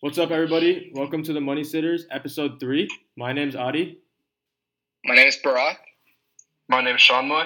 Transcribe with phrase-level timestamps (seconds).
[0.00, 0.90] What's up, everybody?
[0.94, 2.88] Welcome to the Money Sitters, episode three.
[3.16, 3.98] My name's Adi,
[5.04, 5.76] My name is Bharat.
[6.68, 7.44] My name is Sean Moy.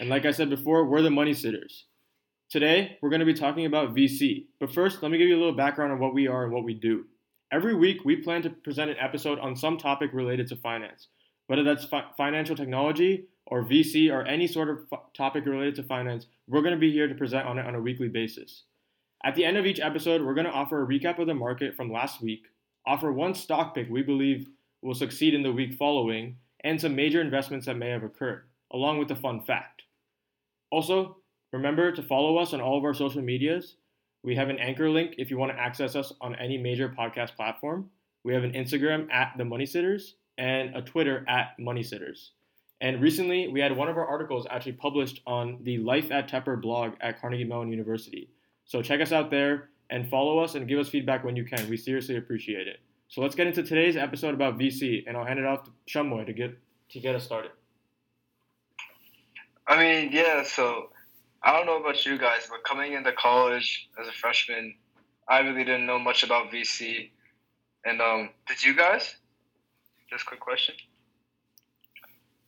[0.00, 1.86] and like I said before, we're the Money Sitters.
[2.50, 4.46] Today, we're going to be talking about VC.
[4.60, 6.64] But first, let me give you a little background on what we are and what
[6.64, 7.04] we do.
[7.52, 11.08] Every week, we plan to present an episode on some topic related to finance,
[11.46, 15.82] whether that's fi- financial technology or VC or any sort of f- topic related to
[15.82, 16.26] finance.
[16.46, 18.64] We're going to be here to present on it on a weekly basis.
[19.24, 21.74] At the end of each episode, we're going to offer a recap of the market
[21.74, 22.46] from last week,
[22.86, 24.48] offer one stock pick we believe
[24.82, 28.98] will succeed in the week following, and some major investments that may have occurred, along
[28.98, 29.82] with a fun fact.
[30.70, 31.16] Also,
[31.52, 33.76] remember to follow us on all of our social medias.
[34.22, 37.34] We have an anchor link if you want to access us on any major podcast
[37.34, 37.90] platform.
[38.24, 42.32] We have an Instagram at the Money Sitters and a Twitter at Money Sitters.
[42.80, 46.60] And recently, we had one of our articles actually published on the Life at Tepper
[46.60, 48.30] blog at Carnegie Mellon University.
[48.68, 51.68] So check us out there and follow us and give us feedback when you can.
[51.70, 52.80] We seriously appreciate it.
[53.08, 56.26] So let's get into today's episode about VC, and I'll hand it off to Shummoy
[56.26, 56.58] to get
[56.90, 57.50] to get us started.
[59.66, 60.90] I mean, yeah, so
[61.42, 64.74] I don't know about you guys, but coming into college as a freshman,
[65.28, 67.10] I really didn't know much about VC.
[67.86, 69.16] And um, did you guys?
[70.10, 70.74] Just quick question.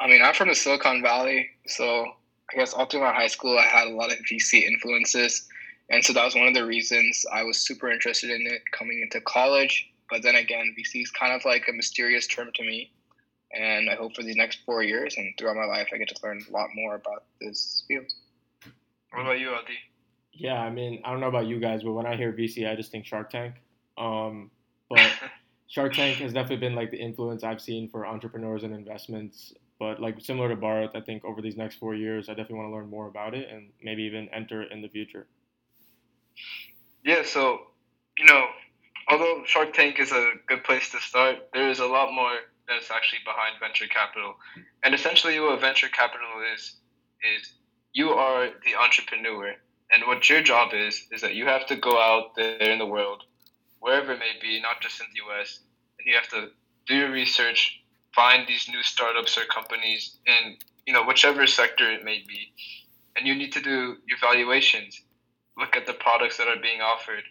[0.00, 2.04] I mean, I'm from the Silicon Valley, so
[2.52, 5.46] I guess all through my high school, I had a lot of VC influences.
[5.90, 9.00] And so that was one of the reasons I was super interested in it coming
[9.02, 9.90] into college.
[10.08, 12.92] But then again, VC is kind of like a mysterious term to me.
[13.52, 16.14] And I hope for the next four years and throughout my life, I get to
[16.22, 18.06] learn a lot more about this field.
[19.12, 19.74] What about you, Adi?
[20.32, 22.76] Yeah, I mean, I don't know about you guys, but when I hear VC, I
[22.76, 23.56] just think Shark Tank.
[23.98, 24.52] Um,
[24.88, 25.00] but
[25.66, 29.52] Shark Tank has definitely been like the influence I've seen for entrepreneurs and investments.
[29.80, 32.68] But like similar to Bharat, I think over these next four years, I definitely want
[32.68, 35.26] to learn more about it and maybe even enter it in the future.
[37.04, 37.60] Yeah, so,
[38.18, 38.46] you know,
[39.08, 42.32] although Shark Tank is a good place to start, there is a lot more
[42.68, 44.34] that's actually behind venture capital.
[44.84, 46.76] And essentially, what venture capital is,
[47.34, 47.52] is
[47.92, 49.54] you are the entrepreneur.
[49.92, 52.86] And what your job is, is that you have to go out there in the
[52.86, 53.24] world,
[53.80, 55.60] wherever it may be, not just in the US,
[55.98, 56.50] and you have to
[56.86, 57.82] do your research,
[58.14, 62.52] find these new startups or companies in, you know, whichever sector it may be.
[63.16, 65.02] And you need to do your valuations,
[65.56, 67.22] look at the products that are being offered,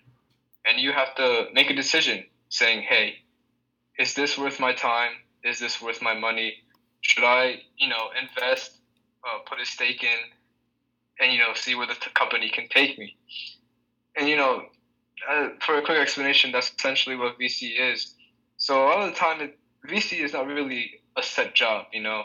[0.66, 3.16] and you have to make a decision saying, hey,
[3.98, 5.12] is this worth my time?
[5.44, 6.56] Is this worth my money?
[7.02, 8.80] Should I, you know, invest,
[9.24, 10.20] uh, put a stake in,
[11.20, 13.16] and you know, see where the t- company can take me?
[14.18, 14.64] And you know,
[15.30, 18.16] uh, for a quick explanation, that's essentially what VC is.
[18.58, 21.86] So a lot of the time, it, VC is not really a set job.
[21.94, 22.24] You know,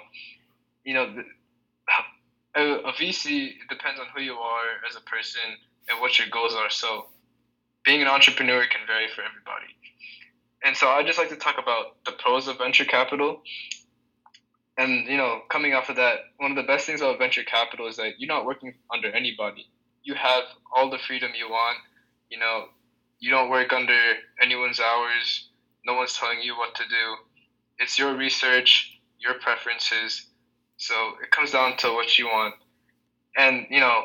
[0.85, 1.25] you know, the,
[2.57, 5.43] a, a VC depends on who you are as a person
[5.89, 6.71] and what your goals are.
[6.71, 7.07] So
[7.85, 9.75] being an entrepreneur can vary for everybody.
[10.65, 13.43] And so I just like to talk about the pros of venture capital.
[14.79, 17.87] And you know, coming off of that, one of the best things about venture capital
[17.87, 19.67] is that you're not working under anybody.
[20.03, 21.79] You have all the freedom you want.
[22.31, 22.65] You know,
[23.21, 23.99] you don't work under
[24.43, 25.49] anyone's hours.
[25.87, 27.17] No one's telling you what to do.
[27.79, 30.27] It's your research, your preferences.
[30.79, 32.55] So it comes down to what you want.
[33.37, 34.05] And you know,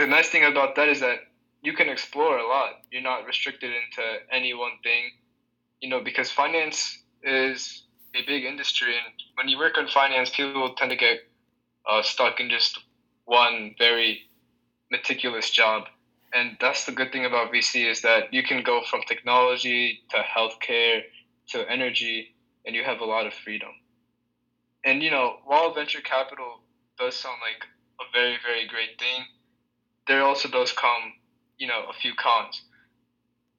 [0.00, 1.18] the nice thing about that is that
[1.62, 2.80] you can explore a lot.
[2.90, 4.02] You're not restricted into
[4.32, 5.10] any one thing.
[5.80, 7.84] You know, because finance is
[8.14, 11.18] a big industry, and when you work in finance, people tend to get
[11.88, 12.78] uh, stuck in just
[13.24, 14.22] one very
[14.90, 15.84] meticulous job.
[16.32, 20.18] And that's the good thing about VC is that you can go from technology to
[20.18, 21.02] healthcare
[21.48, 22.34] to energy,
[22.64, 23.70] and you have a lot of freedom.
[24.84, 26.60] And you know, while venture capital
[26.98, 27.66] does sound like
[28.00, 29.24] a very very great thing,
[30.06, 31.14] there also does come
[31.60, 32.62] you know a few cons.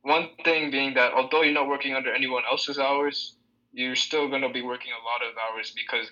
[0.01, 3.35] One thing being that although you're not working under anyone else's hours,
[3.71, 6.09] you're still going to be working a lot of hours because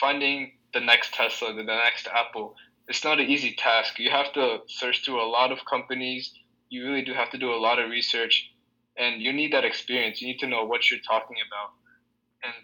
[0.00, 2.54] finding the next Tesla, the next Apple,
[2.88, 3.98] it's not an easy task.
[3.98, 6.32] You have to search through a lot of companies.
[6.70, 8.50] You really do have to do a lot of research,
[8.96, 10.20] and you need that experience.
[10.20, 11.70] You need to know what you're talking about,
[12.44, 12.54] and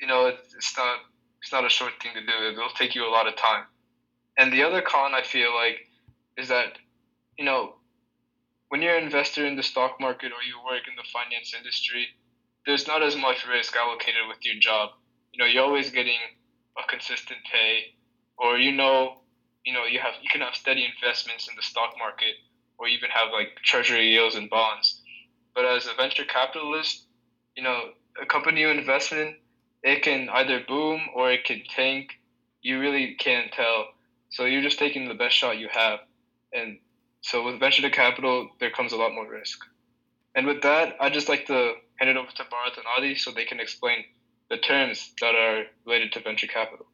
[0.00, 0.98] you know it's, not
[1.40, 2.52] it's not a short thing to do.
[2.52, 3.64] It'll take you a lot of time.
[4.36, 5.78] And the other con I feel like
[6.36, 6.78] is that
[7.38, 7.74] you know
[8.72, 12.08] when you're an investor in the stock market or you work in the finance industry,
[12.64, 14.88] there's not as much risk allocated with your job.
[15.30, 16.16] You know, you're always getting
[16.78, 17.94] a consistent pay,
[18.38, 19.20] or you know,
[19.66, 22.34] you know, you have you can have steady investments in the stock market,
[22.78, 25.02] or even have like treasury yields and bonds.
[25.54, 27.04] But as a venture capitalist,
[27.54, 27.90] you know,
[28.22, 29.36] a company you invest in,
[29.82, 32.08] it can either boom or it can tank.
[32.62, 33.88] You really can't tell.
[34.30, 35.98] So you're just taking the best shot you have,
[36.52, 36.78] and
[37.22, 39.60] so with venture capital, there comes a lot more risk.
[40.34, 43.30] And with that, I'd just like to hand it over to Bharat and Adi so
[43.30, 44.04] they can explain
[44.50, 46.86] the terms that are related to venture capital.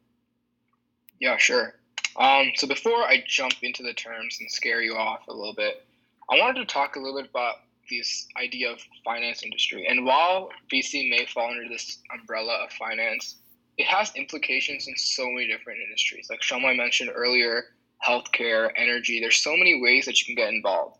[1.19, 1.73] Yeah, sure.
[2.15, 5.85] Um, so before I jump into the terms and scare you off a little bit,
[6.29, 7.55] I wanted to talk a little bit about
[7.89, 9.87] this idea of finance industry.
[9.87, 13.37] And while VC may fall under this umbrella of finance,
[13.77, 16.27] it has implications in so many different industries.
[16.29, 17.63] Like Shamai mentioned earlier,
[18.05, 19.19] healthcare, energy.
[19.19, 20.97] There's so many ways that you can get involved.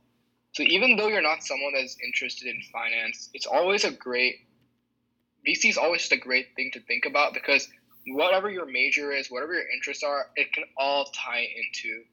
[0.54, 4.36] So even though you're not someone that's interested in finance, it's always a great
[5.48, 7.68] VC is always just a great thing to think about because
[8.08, 12.04] whatever your major is, whatever your interests are, it can all tie into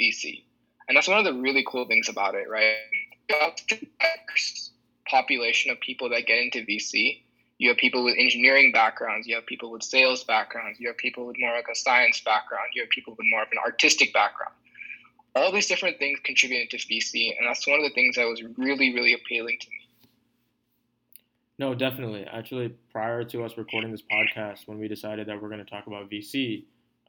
[0.00, 0.44] VC.
[0.88, 2.74] And that's one of the really cool things about it, right?
[5.08, 7.22] population of people that get into VC.
[7.62, 11.26] You have people with engineering backgrounds, you have people with sales backgrounds, you have people
[11.26, 14.52] with more like a science background, you have people with more of an artistic background.
[15.36, 18.42] All these different things contribute to VC, and that's one of the things that was
[18.58, 19.76] really, really appealing to me.
[21.60, 22.24] No, definitely.
[22.24, 25.86] Actually, prior to us recording this podcast, when we decided that we're going to talk
[25.86, 26.64] about VC,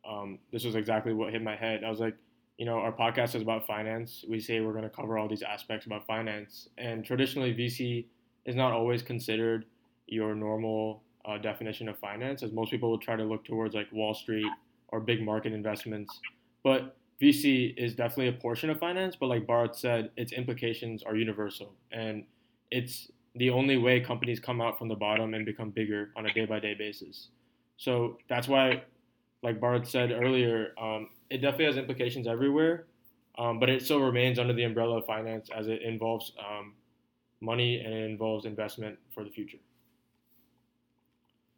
[0.08, 1.84] um, this was exactly what hit my head.
[1.84, 2.16] I was like,
[2.60, 4.24] you know, our podcast is about finance.
[4.30, 6.70] We say we're going to cover all these aspects about finance.
[6.78, 8.06] And traditionally, VC
[8.46, 9.66] is not always considered
[10.14, 13.92] your normal uh, definition of finance, as most people would try to look towards like
[13.92, 14.48] Wall Street
[14.90, 16.20] or big market investments.
[16.64, 21.16] But VC is definitely a portion of finance, but like Bharat said, its implications are
[21.16, 21.74] universal.
[21.92, 22.26] And
[22.72, 26.34] it's the only way companies come out from the bottom and become bigger on a
[26.34, 27.30] day by day basis.
[27.78, 28.84] So that's why,
[29.42, 32.86] like Bharat said earlier, um, it definitely has implications everywhere,
[33.38, 36.74] um, but it still remains under the umbrella of finance as it involves um,
[37.42, 39.58] money and it involves investment for the future.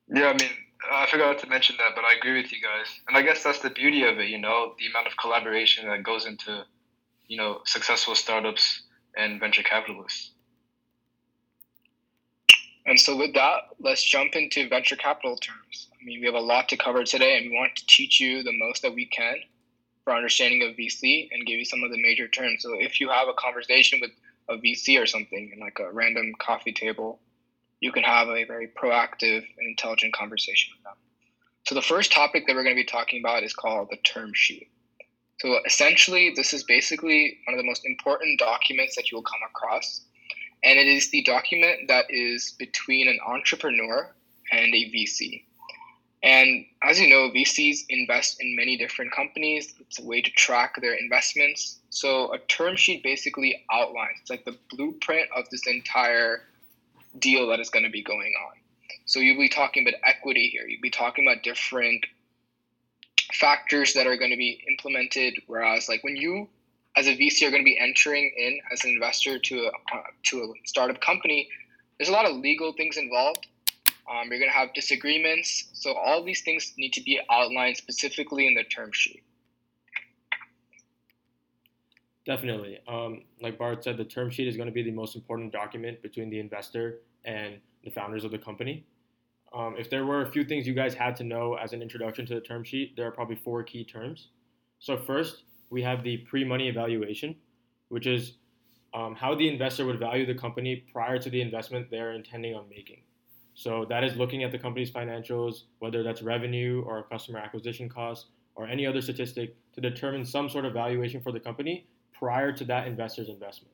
[0.07, 0.52] Yeah, I mean,
[0.92, 2.88] I forgot to mention that, but I agree with you guys.
[3.07, 6.04] And I guess that's the beauty of it, you know, the amount of collaboration that
[6.04, 6.63] goes into,
[7.28, 8.84] you know, successful startups
[9.18, 10.31] and venture capitalists.
[12.86, 15.88] And so, with that, let's jump into venture capital terms.
[16.00, 18.44] I mean, we have a lot to cover today, and we want to teach you
[18.44, 19.38] the most that we can
[20.04, 22.62] for understanding of VC and give you some of the major terms.
[22.62, 24.12] So, if you have a conversation with
[24.50, 27.19] a VC or something in like a random coffee table,
[27.86, 30.98] you can have a very proactive and intelligent conversation with them.
[31.68, 34.32] So, the first topic that we're going to be talking about is called the term
[34.34, 34.70] sheet.
[35.40, 39.42] So, essentially, this is basically one of the most important documents that you will come
[39.50, 40.02] across
[40.66, 44.12] and it is the document that is between an entrepreneur
[44.52, 45.44] and a VC.
[46.24, 49.76] And as you know, VCs invest in many different companies.
[49.80, 51.81] It's a way to track their investments.
[51.92, 56.42] So a term sheet basically outlines, like the blueprint of this entire
[57.20, 58.54] deal that is going to be going on.
[59.06, 60.68] So you'll be talking about equity here.
[60.68, 62.06] You'll be talking about different
[63.34, 65.36] factors that are going to be implemented.
[65.48, 66.50] Whereas, like when you
[66.96, 69.72] as a VC are going to be entering in as an investor to a,
[70.24, 71.50] to a startup company,
[71.98, 73.48] there's a lot of legal things involved.
[74.10, 75.66] Um, you're going to have disagreements.
[75.74, 79.24] So all these things need to be outlined specifically in the term sheet.
[82.25, 82.80] Definitely.
[82.88, 86.01] Um, like Bart said, the term sheet is going to be the most important document
[86.01, 88.86] between the investor and the founders of the company.
[89.54, 92.25] Um, if there were a few things you guys had to know as an introduction
[92.25, 94.30] to the term sheet, there are probably four key terms.
[94.80, 97.36] So, first, we have the pre-money evaluation,
[97.89, 98.33] which is
[98.94, 102.68] um, how the investor would value the company prior to the investment they're intending on
[102.69, 103.01] making.
[103.54, 108.28] So that is looking at the company's financials, whether that's revenue or customer acquisition costs
[108.56, 112.64] or any other statistic to determine some sort of valuation for the company prior to
[112.66, 113.74] that investor's investment.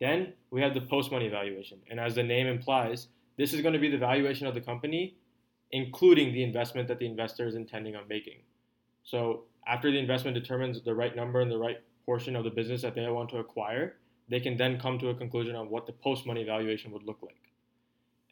[0.00, 1.78] Then we have the post-money valuation.
[1.90, 5.16] and as the name implies, this is going to be the valuation of the company,
[5.72, 8.38] including the investment that the investor is intending on making.
[9.04, 12.82] So after the investment determines the right number and the right portion of the business
[12.82, 13.96] that they want to acquire,
[14.28, 17.18] they can then come to a conclusion on what the post money valuation would look
[17.22, 17.52] like.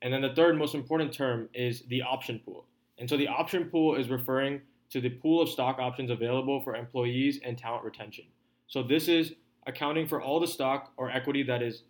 [0.03, 2.67] And then the third most important term is the option pool.
[2.99, 4.61] And so the option pool is referring
[4.91, 8.25] to the pool of stock options available for employees and talent retention.
[8.67, 9.35] So this is
[9.67, 11.83] accounting for all the stock or equity that is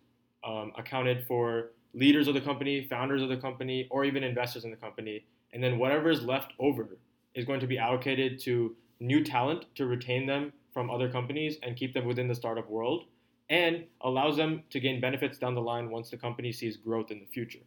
[0.43, 4.71] um, accounted for leaders of the company, founders of the company, or even investors in
[4.71, 5.25] the company.
[5.53, 6.97] And then whatever is left over
[7.33, 11.75] is going to be allocated to new talent to retain them from other companies and
[11.75, 13.05] keep them within the startup world,
[13.49, 17.19] and allows them to gain benefits down the line once the company sees growth in
[17.19, 17.59] the future.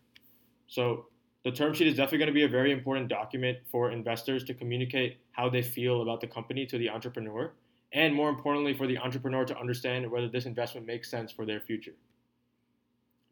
[0.69, 1.07] So,
[1.43, 4.55] the term sheet is definitely going to be a very important document for investors to
[4.55, 7.51] communicate how they feel about the company to the entrepreneur,
[7.93, 11.61] and more importantly, for the entrepreneur to understand whether this investment makes sense for their
[11.61, 11.95] future.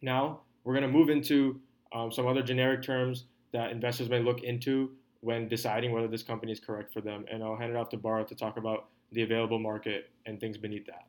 [0.02, 1.60] Now, we're going to move into
[1.92, 6.52] um, some other generic terms that investors may look into when deciding whether this company
[6.52, 7.24] is correct for them.
[7.30, 10.58] And I'll hand it off to Bharat to talk about the available market and things
[10.58, 11.06] beneath that.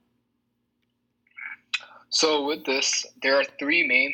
[2.09, 4.13] So with this, there are three main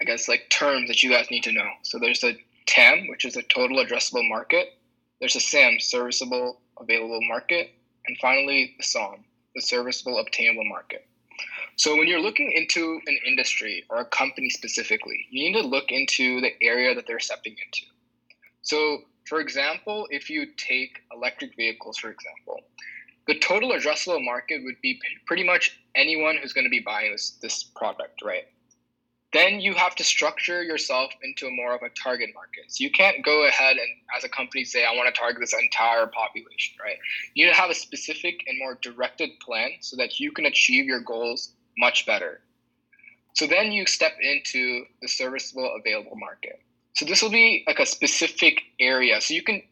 [0.00, 1.68] I guess, like terms that you guys need to know.
[1.82, 4.78] So there's the TAM, which is a total addressable market.
[5.20, 7.70] There's a SAM, serviceable available market.
[8.06, 11.06] And finally, the SOM, the serviceable obtainable market.
[11.76, 15.90] So when you're looking into an industry or a company specifically, you need to look
[15.90, 17.86] into the area that they're stepping into.
[18.62, 22.62] So, for example, if you take electric vehicles, for example,
[23.26, 27.38] the total addressable market would be pretty much anyone who's going to be buying this,
[27.42, 28.44] this product, right?
[29.32, 32.64] Then you have to structure yourself into more of a target market.
[32.68, 35.52] So you can't go ahead and, as a company, say, I want to target this
[35.52, 36.96] entire population, right?
[37.34, 40.86] You need to have a specific and more directed plan so that you can achieve
[40.86, 42.40] your goals much better.
[43.34, 46.60] So then you step into the serviceable available market.
[46.94, 49.20] So this will be like a specific area.
[49.20, 49.62] So you can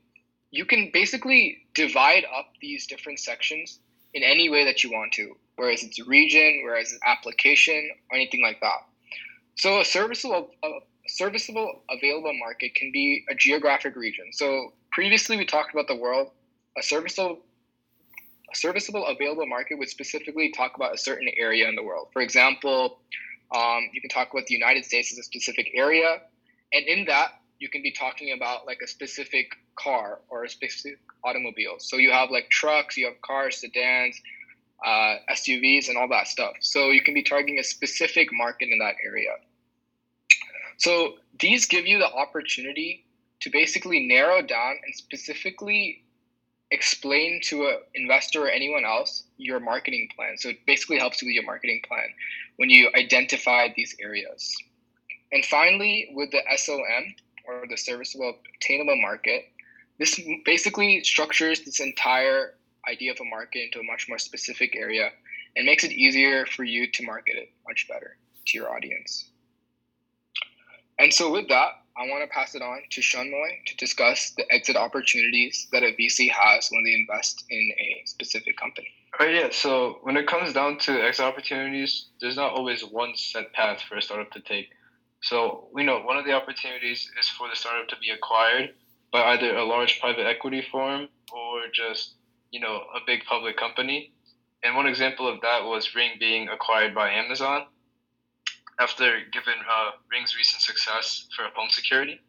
[0.51, 3.81] you can basically divide up these different sections
[4.13, 8.41] in any way that you want to, whereas it's region, whereas it's application, or anything
[8.43, 8.87] like that.
[9.57, 10.69] So a serviceable a
[11.07, 14.27] serviceable available market can be a geographic region.
[14.33, 16.31] So previously we talked about the world.
[16.79, 17.41] A serviceable
[18.53, 22.09] a serviceable available market would specifically talk about a certain area in the world.
[22.13, 22.99] For example,
[23.55, 26.21] um, you can talk about the United States as a specific area,
[26.73, 30.99] and in that you can be talking about like a specific car or a specific
[31.25, 31.77] automobile.
[31.79, 34.21] So you have like trucks, you have cars, sedans,
[34.85, 36.55] uh, SUVs, and all that stuff.
[36.61, 39.31] So you can be targeting a specific market in that area.
[40.79, 43.05] So these give you the opportunity
[43.41, 46.03] to basically narrow down and specifically
[46.71, 50.37] explain to an investor or anyone else your marketing plan.
[50.37, 52.09] So it basically helps you with your marketing plan
[52.57, 54.57] when you identify these areas.
[55.33, 57.15] And finally, with the SOM
[57.47, 59.45] or the serviceable obtainable market,
[59.99, 62.55] this basically structures this entire
[62.91, 65.11] idea of a market into a much more specific area
[65.57, 69.31] and makes it easier for you to market it much better to your audience.
[70.99, 74.45] And so, with that, I want to pass it on to Shunmoy to discuss the
[74.53, 78.89] exit opportunities that a VC has when they invest in a specific company.
[79.19, 79.49] All right, yeah.
[79.53, 83.97] So when it comes down to exit opportunities, there's not always one set path for
[83.97, 84.71] a startup to take.
[85.23, 88.75] So we know one of the opportunities is for the startup to be acquired
[89.13, 92.15] by either a large private equity firm or just
[92.55, 94.13] you know a big public company.
[94.63, 97.67] And one example of that was Ring being acquired by Amazon
[98.79, 102.21] after given uh, Ring's recent success for home security.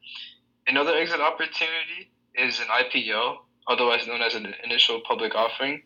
[0.67, 3.35] Another exit opportunity is an IPO,
[3.67, 5.83] otherwise known as an initial public offering.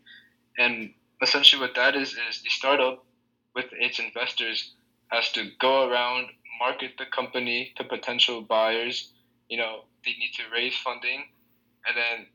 [0.57, 3.05] And essentially, what that is is the startup
[3.53, 4.73] with its investors
[5.09, 6.27] has to go around,
[6.61, 9.11] market the company to potential buyers.
[9.49, 11.25] You know, they need to raise funding,
[11.85, 12.27] and then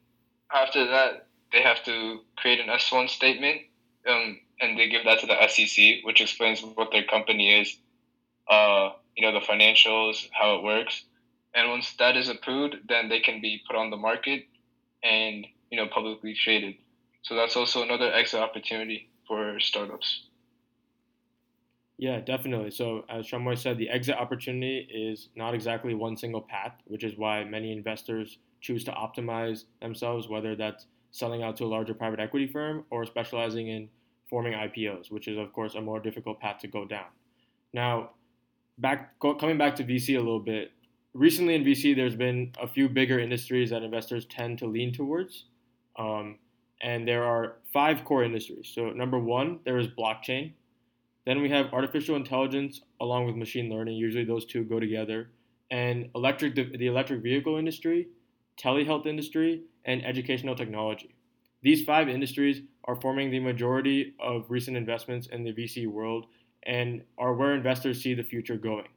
[0.52, 3.62] after that, they have to create an S1 statement,
[4.08, 7.76] um, and they give that to the SEC, which explains what their company is
[8.48, 11.04] uh, you know, the financials, how it works.
[11.54, 14.46] And once that is approved, then they can be put on the market
[15.02, 16.74] and, you know, publicly traded.
[17.22, 20.24] So that's also another exit opportunity for startups.
[21.96, 22.72] Yeah, definitely.
[22.72, 27.16] So as Shunmoy said, the exit opportunity is not exactly one single path, which is
[27.16, 32.18] why many investors choose to optimize themselves, whether that's selling out to a larger private
[32.18, 33.88] equity firm or specializing in
[34.28, 37.06] forming IPOs, which is of course a more difficult path to go down.
[37.72, 38.10] Now,
[38.78, 40.72] back go, coming back to VC a little bit.
[41.12, 45.44] Recently in VC, there's been a few bigger industries that investors tend to lean towards,
[45.96, 46.40] um,
[46.82, 48.72] and there are five core industries.
[48.74, 50.54] So number one, there is blockchain.
[51.26, 53.94] Then we have artificial intelligence along with machine learning.
[53.94, 55.30] Usually those two go together.
[55.70, 58.08] And electric, the electric vehicle industry,
[58.58, 61.14] telehealth industry, and educational technology.
[61.62, 66.26] These five industries are forming the majority of recent investments in the VC world
[66.64, 68.88] and are where investors see the future going.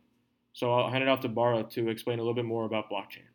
[0.54, 3.28] So I'll hand it off to Bara to explain a little bit more about blockchain.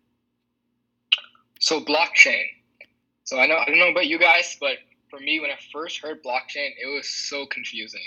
[1.60, 2.44] So blockchain.
[3.24, 5.98] So I know I don't know about you guys, but for me, when I first
[5.98, 8.00] heard blockchain, it was so confusing.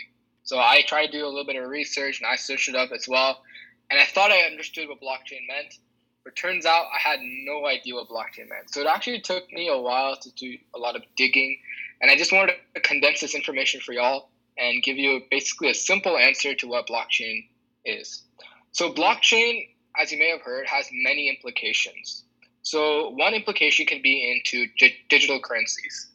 [0.43, 2.89] So I tried to do a little bit of research and I searched it up
[2.93, 3.41] as well,
[3.89, 5.79] and I thought I understood what blockchain meant.
[6.25, 8.73] But turns out I had no idea what blockchain meant.
[8.73, 11.59] So it actually took me a while to do a lot of digging,
[12.01, 15.75] and I just wanted to condense this information for y'all and give you basically a
[15.75, 17.47] simple answer to what blockchain
[17.85, 18.23] is.
[18.71, 19.67] So, blockchain,
[20.01, 22.23] as you may have heard, has many implications.
[22.63, 24.67] So, one implication can be into
[25.09, 26.07] digital currencies.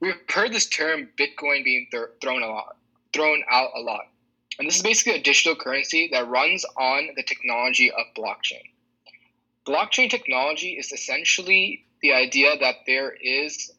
[0.00, 2.76] We've heard this term Bitcoin being th- thrown a lot,
[3.12, 4.08] thrown out a lot.
[4.58, 8.64] And this is basically a digital currency that runs on the technology of blockchain.
[9.66, 13.72] Blockchain technology is essentially the idea that there is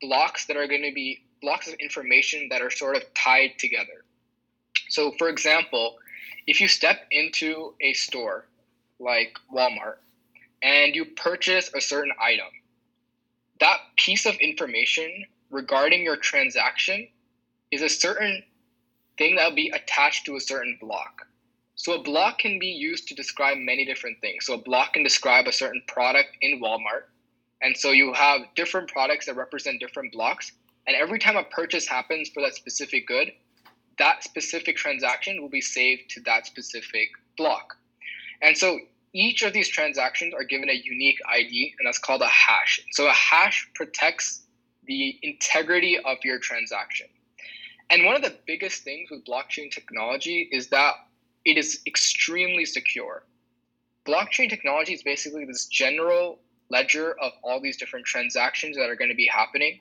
[0.00, 4.04] blocks that are going to be blocks of information that are sort of tied together.
[4.88, 5.98] So, for example,
[6.46, 8.46] if you step into a store
[8.98, 9.98] like Walmart
[10.62, 12.46] and you purchase a certain item,
[13.60, 17.06] that piece of information regarding your transaction
[17.70, 18.42] is a certain
[19.16, 21.26] thing that will be attached to a certain block.
[21.82, 24.46] So a block can be used to describe many different things.
[24.46, 27.06] So a block can describe a certain product in Walmart.
[27.60, 30.52] And so you have different products that represent different blocks.
[30.86, 33.32] And every time a purchase happens for that specific good,
[33.98, 37.76] that specific transaction will be saved to that specific block.
[38.42, 38.78] And so
[39.12, 42.80] each of these transactions are given a unique ID, and that's called a hash.
[42.92, 44.42] So a hash protects
[44.86, 47.08] the integrity of your transaction.
[47.90, 50.94] And one of the biggest things with blockchain technology is that
[51.44, 53.24] it is extremely secure.
[54.06, 56.38] Blockchain technology is basically this general
[56.70, 59.80] ledger of all these different transactions that are going to be happening.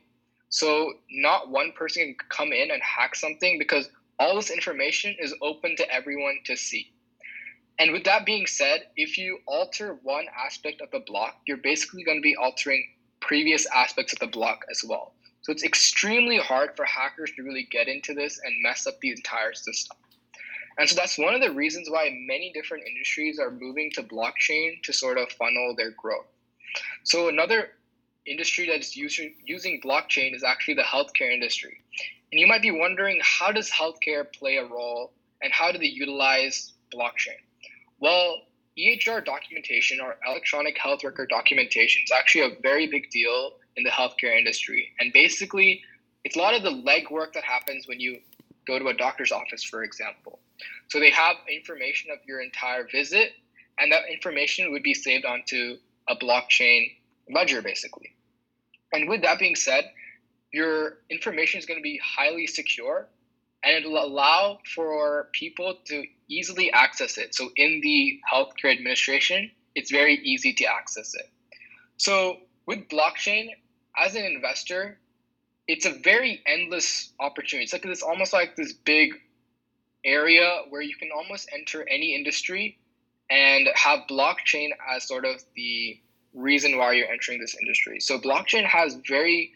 [0.50, 3.89] So not one person can come in and hack something because
[4.20, 6.91] all this information is open to everyone to see.
[7.80, 12.03] And with that being said, if you alter one aspect of the block, you're basically
[12.03, 12.86] going to be altering
[13.22, 15.13] previous aspects of the block as well.
[15.41, 19.10] So it's extremely hard for hackers to really get into this and mess up the
[19.10, 19.98] entire system.
[20.78, 24.82] And so that's one of the reasons why many different industries are moving to blockchain
[24.84, 26.28] to sort of funnel their growth.
[27.04, 27.70] So another
[28.25, 31.82] industry that is using, using blockchain is actually the healthcare industry.
[32.32, 35.12] And you might be wondering how does healthcare play a role
[35.42, 37.40] and how do they utilize blockchain?
[38.00, 38.42] Well,
[38.78, 43.90] EHR documentation or electronic health record documentation is actually a very big deal in the
[43.90, 44.92] healthcare industry.
[45.00, 45.82] And basically,
[46.24, 48.20] it's a lot of the legwork that happens when you
[48.68, 50.40] go to a doctor's office, for example.
[50.89, 53.34] So they have information of your entire visit,
[53.80, 55.77] and that information would be saved onto
[56.08, 56.94] a blockchain
[57.30, 58.15] ledger, basically.
[58.94, 59.86] And with that being said,
[60.51, 63.08] your information is going to be highly secure
[63.63, 67.36] and it'll allow for people to easily access it.
[67.36, 71.30] So in the healthcare administration, it's very easy to access it.
[71.98, 73.50] So with blockchain,
[73.98, 74.98] as an investor,
[75.68, 77.66] it's a very endless opportunity.
[77.66, 79.14] It's like it's almost like this big
[80.03, 82.77] area where you can almost enter any industry
[83.29, 86.00] and have blockchain as sort of the
[86.33, 88.00] reason why you're entering this industry.
[88.00, 89.53] So blockchain has very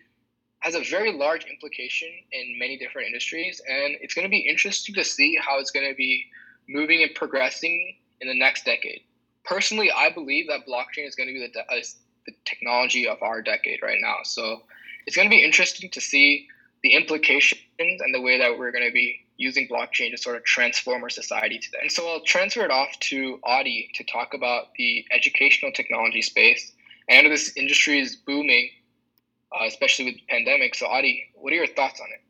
[0.59, 4.95] has a very large implication in many different industries, and it's going to be interesting
[4.95, 6.25] to see how it's going to be
[6.67, 9.01] moving and progressing in the next decade.
[9.43, 11.83] Personally, I believe that blockchain is going to be the, de-
[12.25, 14.17] the technology of our decade right now.
[14.23, 14.63] So
[15.05, 16.47] it's going to be interesting to see
[16.85, 20.43] the implications and the way that we're going to be using blockchain to sort of
[20.43, 21.79] transform our society today.
[21.81, 26.71] And so I'll transfer it off to Adi to talk about the educational technology space.
[27.09, 28.69] And I know this industry is booming
[29.55, 30.75] uh, especially with the pandemic.
[30.75, 32.21] So, Adi, what are your thoughts on it?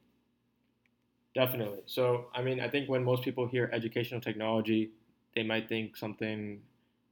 [1.34, 1.82] Definitely.
[1.86, 4.91] So, I mean, I think when most people hear educational technology,
[5.36, 6.62] they might think something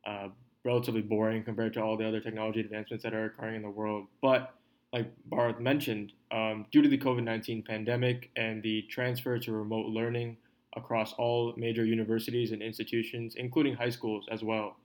[0.05, 0.29] uh,
[0.63, 4.07] relatively boring compared to all the other technology advancements that are occurring in the world.
[4.21, 4.53] But
[4.93, 9.87] like Bharat mentioned, um, due to the COVID 19 pandemic and the transfer to remote
[9.87, 10.37] learning
[10.75, 14.77] across all major universities and institutions, including high schools as well,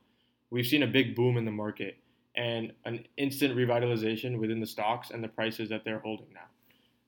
[0.49, 1.97] we've seen a big boom in the market
[2.35, 6.47] and an instant revitalization within the stocks and the prices that they're holding now.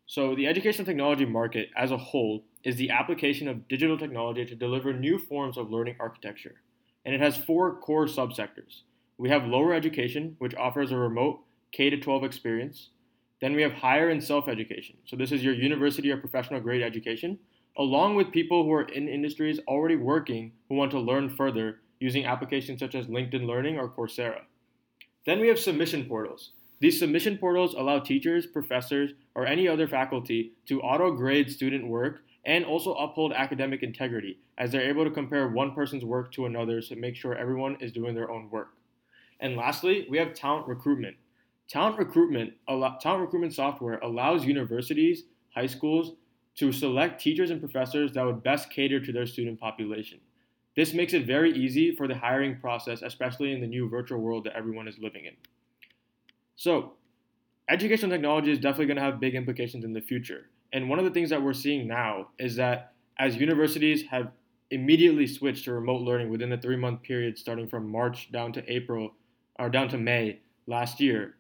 [0.05, 4.55] So, the educational technology market as a whole is the application of digital technology to
[4.55, 6.61] deliver new forms of learning architecture.
[7.05, 8.81] And it has four core subsectors.
[9.17, 11.39] We have lower education, which offers a remote
[11.71, 12.89] K to 12 experience.
[13.39, 14.97] Then we have higher and self education.
[15.05, 17.39] So, this is your university or professional grade education,
[17.77, 22.25] along with people who are in industries already working who want to learn further using
[22.25, 24.41] applications such as LinkedIn Learning or Coursera.
[25.25, 26.51] Then we have submission portals.
[26.79, 32.21] These submission portals allow teachers, professors, or any other faculty to auto grade student work
[32.43, 36.89] and also uphold academic integrity as they're able to compare one person's work to another's
[36.89, 38.69] to make sure everyone is doing their own work.
[39.39, 41.17] And lastly, we have talent recruitment.
[41.71, 45.23] Talent recruitment, talent recruitment software allows universities,
[45.55, 46.17] high schools
[46.55, 50.19] to select teachers and professors that would best cater to their student population.
[50.75, 54.43] This makes it very easy for the hiring process, especially in the new virtual world
[54.43, 55.31] that everyone is living in.
[56.57, 56.91] So,
[57.69, 60.49] educational technology is definitely going to have big implications in the future.
[60.73, 64.33] And one of the things that we're seeing now is that as universities have
[64.71, 68.69] immediately switched to remote learning within the three month period starting from March down to
[68.69, 69.13] April
[69.57, 71.35] or down to May last year,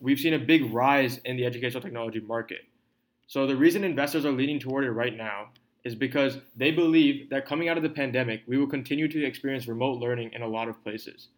[0.00, 2.60] we've seen a big rise in the educational technology market.
[3.26, 5.50] So the reason investors are leaning toward it right now
[5.84, 9.68] is because they believe that coming out of the pandemic, we will continue to experience
[9.68, 11.28] remote learning in a lot of places.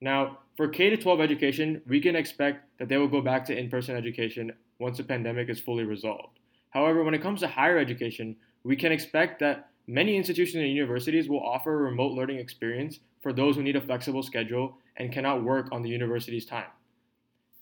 [0.00, 3.70] Now, for K 12 education, we can expect that they will go back to in
[3.70, 6.38] person education once the pandemic is fully resolved.
[6.70, 11.28] However, when it comes to higher education, we can expect that many institutions and universities
[11.28, 15.44] will offer a remote learning experience for those who need a flexible schedule and cannot
[15.44, 16.66] work on the university's time.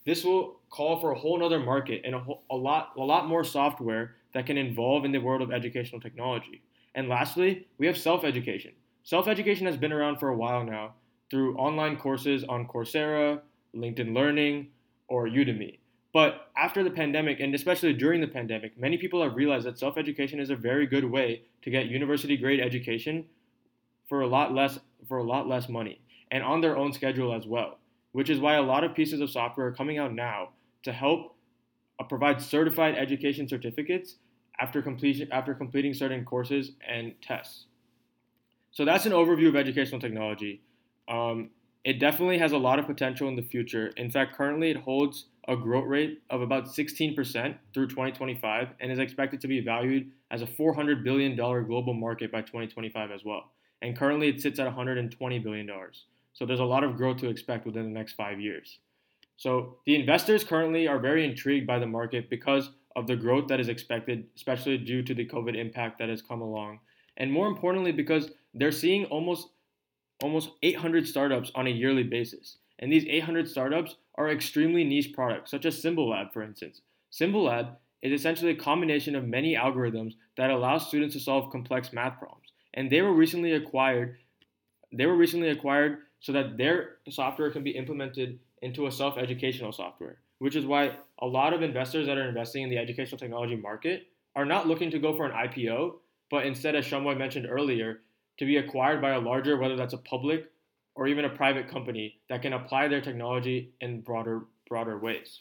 [0.04, 3.28] This will call for a whole other market and a, whole, a, lot, a lot
[3.28, 6.62] more software that can involve in the world of educational technology.
[6.94, 8.72] And lastly, we have self education.
[9.04, 10.94] Self education has been around for a while now
[11.30, 13.40] through online courses on Coursera,
[13.74, 14.68] LinkedIn Learning,
[15.08, 15.78] or Udemy.
[16.12, 19.96] But after the pandemic, and especially during the pandemic, many people have realized that self
[19.96, 23.24] education is a very good way to get university grade education
[24.08, 27.46] for a lot less for a lot less money and on their own schedule as
[27.46, 27.78] well.
[28.12, 30.50] Which is why a lot of pieces of software are coming out now
[30.84, 31.36] to help
[31.98, 34.16] uh, provide certified education certificates
[34.60, 37.66] after completion after completing certain courses and tests.
[38.70, 40.62] So that's an overview of educational technology.
[41.08, 41.50] Um,
[41.84, 43.88] it definitely has a lot of potential in the future.
[43.96, 49.00] In fact, currently it holds a growth rate of about 16% through 2025 and is
[49.00, 53.50] expected to be valued as a $400 billion global market by 2025 as well.
[53.82, 55.68] And currently it sits at $120 billion.
[56.32, 58.78] So there's a lot of growth to expect within the next five years.
[59.36, 63.60] So the investors currently are very intrigued by the market because of the growth that
[63.60, 66.80] is expected, especially due to the COVID impact that has come along.
[67.16, 69.48] And more importantly, because they're seeing almost
[70.22, 72.58] almost 800 startups on a yearly basis.
[72.78, 76.80] And these 800 startups are extremely niche products, such as Symbolab, for instance.
[77.10, 82.18] Symbolab is essentially a combination of many algorithms that allow students to solve complex math
[82.18, 82.52] problems.
[82.74, 84.16] And they were recently acquired.
[84.92, 90.18] They were recently acquired so that their software can be implemented into a self-educational software,
[90.38, 94.06] which is why a lot of investors that are investing in the educational technology market
[94.34, 95.94] are not looking to go for an IPO,
[96.30, 98.00] but instead, as Shumway mentioned earlier,
[98.38, 100.46] to be acquired by a larger, whether that's a public
[100.94, 105.40] or even a private company that can apply their technology in broader broader ways.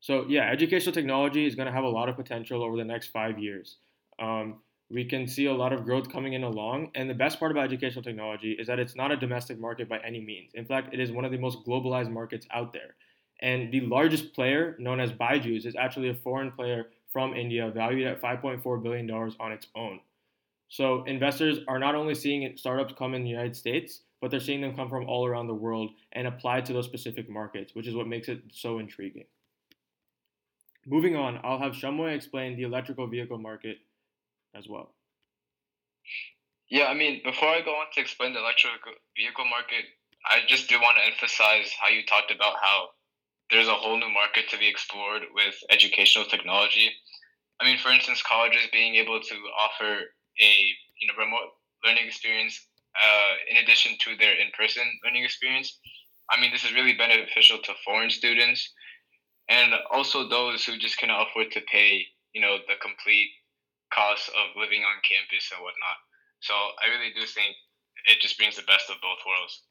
[0.00, 3.08] So yeah, educational technology is going to have a lot of potential over the next
[3.08, 3.76] five years.
[4.20, 4.56] Um,
[4.92, 7.64] we can see a lot of growth coming in along, and the best part about
[7.64, 10.52] educational technology is that it's not a domestic market by any means.
[10.54, 12.94] In fact, it is one of the most globalized markets out there.
[13.40, 18.06] And the largest player, known as Byju's, is actually a foreign player from India, valued
[18.06, 20.00] at $5.4 billion on its own.
[20.68, 24.60] So investors are not only seeing startups come in the United States, but they're seeing
[24.60, 27.94] them come from all around the world and apply to those specific markets, which is
[27.94, 29.24] what makes it so intriguing.
[30.86, 33.78] Moving on, I'll have Shumway explain the electrical vehicle market
[34.54, 34.94] as well.
[36.70, 38.80] Yeah, I mean, before I go on to explain the electric
[39.16, 39.84] vehicle market,
[40.24, 42.88] I just do want to emphasize how you talked about how
[43.50, 46.90] there's a whole new market to be explored with educational technology.
[47.60, 50.00] I mean, for instance, colleges being able to offer
[50.40, 50.50] a
[51.00, 51.50] you know remote
[51.84, 52.58] learning experience
[52.96, 55.78] uh, in addition to their in-person learning experience.
[56.30, 58.72] I mean, this is really beneficial to foreign students
[59.48, 63.30] and also those who just cannot afford to pay, you know, the complete
[63.94, 65.98] cost of living on campus and whatnot.
[66.40, 67.54] So I really do think
[68.08, 69.62] it just brings the best of both worlds.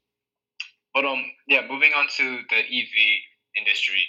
[0.93, 2.95] But um, yeah, moving on to the EV
[3.57, 4.07] industry.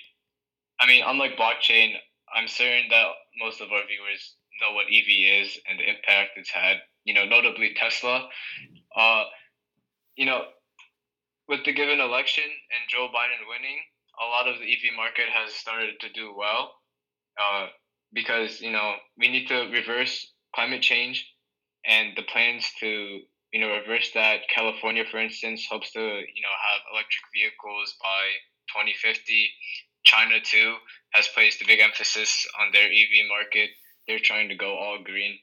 [0.79, 1.95] I mean, unlike blockchain,
[2.35, 3.07] I'm certain that
[3.39, 6.79] most of our viewers know what EV is and the impact it's had.
[7.05, 8.29] You know, notably Tesla.
[8.97, 9.25] Uh,
[10.17, 10.43] you know,
[11.49, 13.79] with the given election and Joe Biden winning,
[14.21, 16.75] a lot of the EV market has started to do well.
[17.39, 17.67] Uh,
[18.13, 21.27] because you know we need to reverse climate change,
[21.87, 23.21] and the plans to
[23.53, 24.41] you know reverse that.
[24.55, 28.25] California, for instance, hopes to you know have electric vehicles by
[28.75, 29.51] 2050.
[30.05, 30.75] China too
[31.13, 33.71] has placed a big emphasis on their EV market
[34.07, 35.39] they're trying to go all green.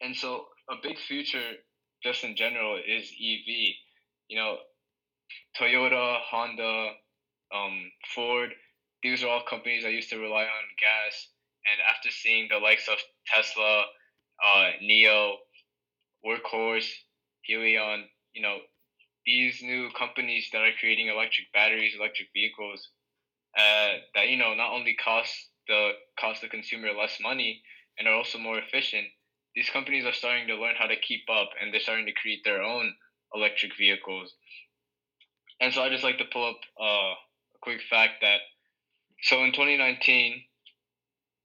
[0.00, 1.52] And so a big future
[2.02, 3.74] just in general is EV.
[4.28, 4.56] You know,
[5.58, 6.90] Toyota, Honda,
[7.54, 8.50] um, Ford,
[9.02, 11.28] these are all companies that used to rely on gas.
[11.70, 13.84] And after seeing the likes of Tesla,
[14.44, 15.36] uh, NIO,
[16.24, 16.90] Workhorse,
[17.48, 18.58] Hyliion, you know,
[19.26, 22.88] these new companies that are creating electric batteries, electric vehicles,
[23.56, 25.32] uh, that, you know, not only cost
[25.68, 27.62] the cost the consumer less money
[27.98, 29.06] and are also more efficient,
[29.54, 32.40] these companies are starting to learn how to keep up and they're starting to create
[32.44, 32.92] their own
[33.34, 34.34] electric vehicles.
[35.60, 38.40] And so I just like to pull up uh, a quick fact that
[39.22, 40.42] so in 2019,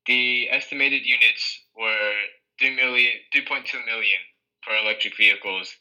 [0.06, 2.14] the estimated units were
[2.60, 4.22] 3 million, 3.2 million
[4.64, 5.74] for electric vehicles.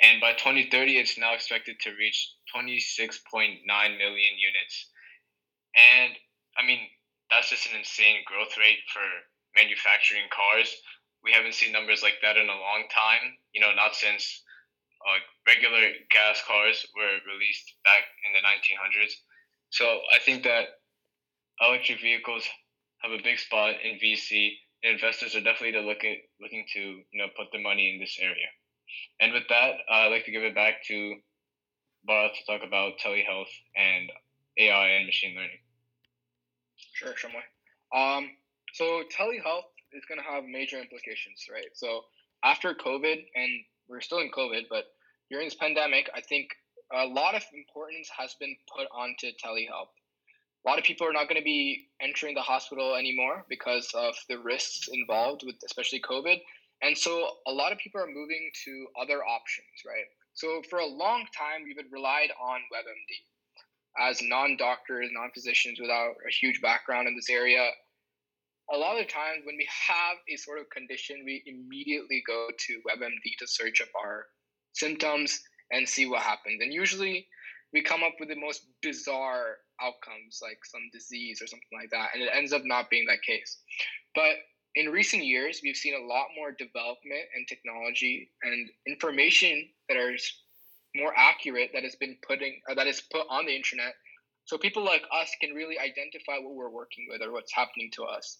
[0.00, 4.90] And by 2030, it's now expected to reach 26.9 million units.
[5.74, 6.12] And
[6.56, 6.80] I mean,
[7.30, 9.04] that's just an insane growth rate for
[9.56, 10.74] manufacturing cars.
[11.22, 13.36] We haven't seen numbers like that in a long time.
[13.52, 14.42] You know, not since
[15.06, 19.12] uh, regular gas cars were released back in the 1900s.
[19.70, 20.78] So I think that
[21.60, 22.44] electric vehicles
[23.02, 26.80] have a big spot in VC and investors are definitely to look at looking to
[26.80, 28.46] you know put their money in this area.
[29.20, 31.14] And with that, uh, I'd like to give it back to
[32.08, 34.10] Bharat to talk about telehealth and
[34.58, 35.58] AI and machine learning.
[36.94, 37.44] Sure, Shumway.
[37.94, 38.30] Um,
[38.74, 41.68] so telehealth is going to have major implications, right?
[41.74, 42.02] So
[42.44, 43.50] after COVID, and
[43.88, 44.84] we're still in COVID, but
[45.30, 46.48] during this pandemic, I think
[46.92, 49.92] a lot of importance has been put onto telehealth.
[50.66, 54.14] A lot of people are not going to be entering the hospital anymore because of
[54.28, 56.38] the risks involved with especially COVID.
[56.82, 60.04] And so a lot of people are moving to other options, right?
[60.34, 64.08] So for a long time, we've been relied on WebMD.
[64.10, 67.70] As non-doctors, non-physicians without a huge background in this area,
[68.72, 72.80] a lot of times when we have a sort of condition, we immediately go to
[72.86, 74.26] WebMD to search up our
[74.74, 75.40] symptoms
[75.72, 76.60] and see what happens.
[76.60, 77.26] And usually
[77.72, 82.10] we come up with the most bizarre outcomes, like some disease or something like that.
[82.14, 83.58] And it ends up not being that case.
[84.14, 84.36] But
[84.74, 90.32] in recent years, we've seen a lot more development and technology and information that is
[90.94, 93.94] more accurate that has been putting uh, that is put on the internet,
[94.44, 98.04] so people like us can really identify what we're working with or what's happening to
[98.04, 98.38] us.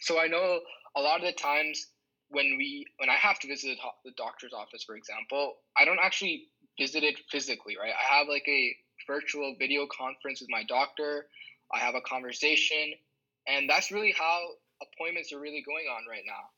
[0.00, 0.60] So I know
[0.96, 1.88] a lot of the times
[2.30, 6.48] when we when I have to visit the doctor's office, for example, I don't actually
[6.78, 7.92] visit it physically, right?
[7.92, 8.74] I have like a
[9.06, 11.26] virtual video conference with my doctor.
[11.72, 12.94] I have a conversation,
[13.46, 14.40] and that's really how
[14.82, 16.50] appointments are really going on right now.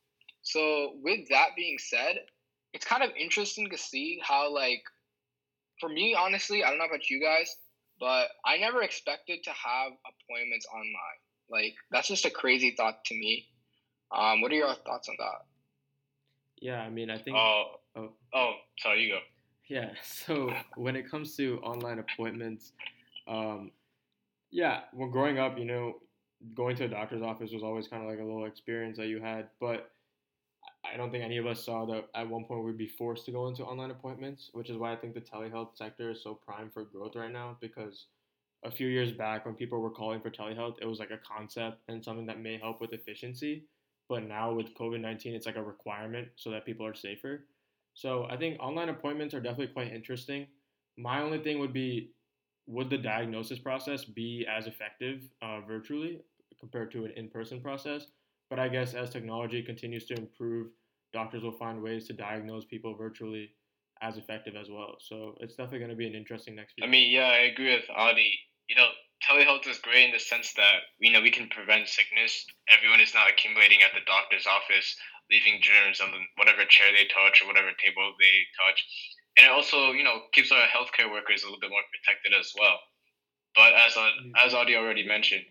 [0.42, 2.16] So with that being said,
[2.72, 4.82] it's kind of interesting to see how like
[5.80, 7.56] for me honestly, I don't know about you guys,
[7.98, 11.20] but I never expected to have appointments online.
[11.50, 13.46] Like that's just a crazy thought to me.
[14.12, 15.46] Um, what are your thoughts on that?
[16.60, 17.36] Yeah, I mean, I think.
[17.36, 17.64] Oh,
[17.96, 19.18] oh, oh sorry, you go.
[19.70, 22.72] Yeah, so when it comes to online appointments,
[23.26, 23.70] um,
[24.50, 25.94] yeah, when growing up, you know,
[26.54, 29.20] going to a doctor's office was always kind of like a little experience that you
[29.20, 29.92] had, but
[30.84, 33.32] I don't think any of us saw that at one point we'd be forced to
[33.32, 36.70] go into online appointments, which is why I think the telehealth sector is so prime
[36.70, 38.06] for growth right now because
[38.64, 41.82] a few years back when people were calling for telehealth, it was like a concept
[41.88, 43.64] and something that may help with efficiency.
[44.08, 47.44] But now with COVID 19, it's like a requirement so that people are safer.
[48.00, 50.46] So I think online appointments are definitely quite interesting.
[50.96, 52.12] My only thing would be
[52.66, 56.22] would the diagnosis process be as effective uh, virtually
[56.58, 58.06] compared to an in person process?
[58.48, 60.68] But I guess as technology continues to improve,
[61.12, 63.50] doctors will find ways to diagnose people virtually
[64.00, 64.96] as effective as well.
[64.98, 66.86] So it's definitely going to be an interesting next year.
[66.86, 68.32] I mean, yeah, I agree with Adi.
[68.70, 68.88] You know,
[69.30, 72.44] telehealth is great in the sense that you know we can prevent sickness.
[72.66, 74.96] Everyone is not accumulating at the doctor's office,
[75.30, 78.82] leaving germs on the, whatever chair they touch or whatever table they touch,
[79.38, 82.50] and it also you know keeps our healthcare workers a little bit more protected as
[82.58, 82.78] well.
[83.54, 84.34] But as mm-hmm.
[84.34, 85.46] as Adi already mentioned,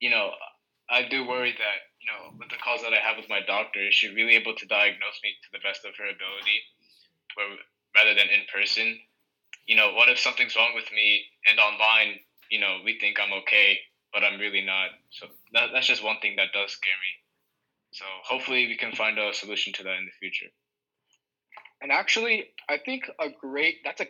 [0.00, 0.32] you know,
[0.90, 3.80] I do worry that you know with the calls that I have with my doctor,
[3.80, 6.58] is she really able to diagnose me to the best of her ability,
[7.34, 7.56] where,
[7.96, 9.00] rather than in person?
[9.64, 13.32] You know, what if something's wrong with me and online you know, we think I'm
[13.42, 13.78] okay,
[14.12, 14.90] but I'm really not.
[15.10, 17.12] So that, that's just one thing that does scare me.
[17.92, 20.50] So hopefully we can find a solution to that in the future.
[21.80, 24.06] And actually, I think a great that's a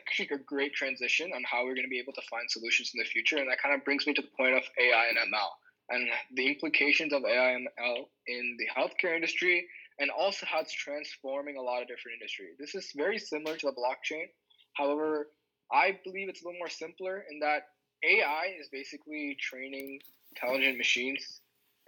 [0.46, 3.36] great transition on how we're going to be able to find solutions in the future.
[3.36, 5.50] And that kind of brings me to the point of AI and ML
[5.90, 9.66] and the implications of AI and ML in the healthcare industry
[9.98, 12.56] and also how it's transforming a lot of different industries.
[12.58, 14.26] This is very similar to the blockchain.
[14.74, 15.28] However,
[15.72, 17.62] I believe it's a little more simpler in that
[18.02, 21.40] AI is basically training intelligent machines,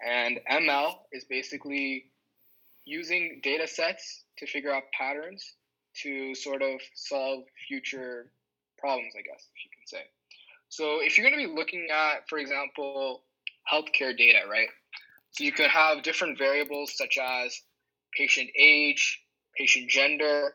[0.04, 2.06] and ML is basically
[2.84, 5.54] using data sets to figure out patterns
[6.02, 8.30] to sort of solve future
[8.78, 10.04] problems, I guess, if you can say.
[10.68, 13.22] So, if you're going to be looking at, for example,
[13.70, 14.68] healthcare data, right?
[15.32, 17.60] So, you could have different variables such as
[18.16, 19.20] patient age,
[19.56, 20.54] patient gender,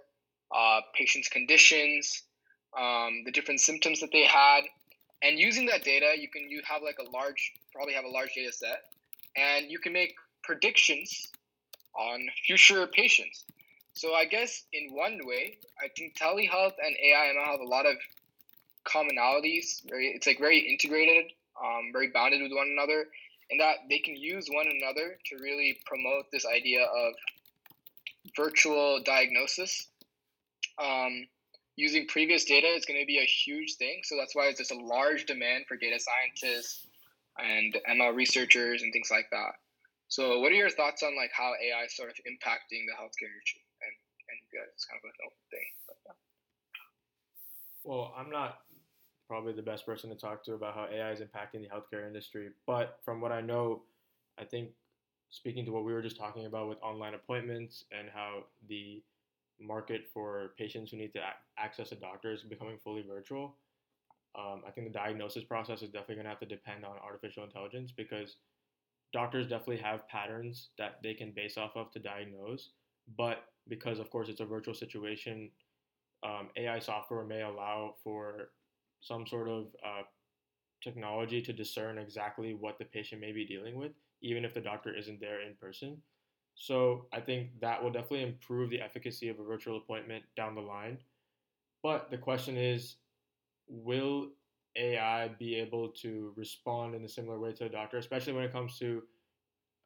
[0.56, 2.24] uh, patient's conditions,
[2.78, 4.62] um, the different symptoms that they had,
[5.21, 8.34] and using that data, you can you have like a large, probably have a large
[8.36, 8.84] data set,
[9.36, 11.32] and you can make predictions
[11.97, 13.45] on future patients.
[13.93, 17.86] So I guess in one way, I think telehealth and AI and have a lot
[17.86, 17.95] of
[18.86, 19.82] commonalities.
[19.89, 21.32] Very, it's like very integrated,
[21.63, 23.08] um, very bounded with one another,
[23.49, 27.13] in that they can use one another to really promote this idea of
[28.36, 29.88] virtual diagnosis.
[30.78, 31.28] Um,
[31.75, 34.01] using previous data is going to be a huge thing.
[34.03, 36.88] So that's why there's a large demand for data scientists
[37.38, 39.59] and ML researchers and things like that.
[40.07, 43.31] So what are your thoughts on like how AI is sort of impacting the healthcare
[43.33, 43.63] industry?
[43.81, 43.91] And
[44.29, 45.69] and guys, it's kind of an open thing.
[45.88, 46.13] But, yeah.
[47.83, 48.59] Well, I'm not
[49.27, 52.49] probably the best person to talk to about how AI is impacting the healthcare industry,
[52.67, 53.83] but from what I know,
[54.39, 54.69] I think
[55.31, 59.01] speaking to what we were just talking about with online appointments and how the
[59.60, 61.22] market for patients who need to
[61.58, 63.58] access a doctor is becoming fully virtual.
[64.38, 67.44] Um, I think the diagnosis process is definitely going to have to depend on artificial
[67.44, 68.38] intelligence because
[69.13, 72.72] doctors definitely have patterns that they can base off of to diagnose.
[73.18, 75.50] But because, of course, it's a virtual situation,
[76.24, 78.50] um, AI software may allow for
[79.02, 80.02] some sort of uh,
[80.84, 83.91] technology to discern exactly what the patient may be dealing with,
[84.22, 85.98] even if the doctor isn't there in person.
[86.56, 90.62] So I think that will definitely improve the efficacy of a virtual appointment down the
[90.62, 90.98] line.
[91.84, 92.96] But the question is,
[93.68, 94.30] will
[94.78, 98.52] AI be able to respond in a similar way to a doctor, especially when it
[98.52, 99.04] comes to,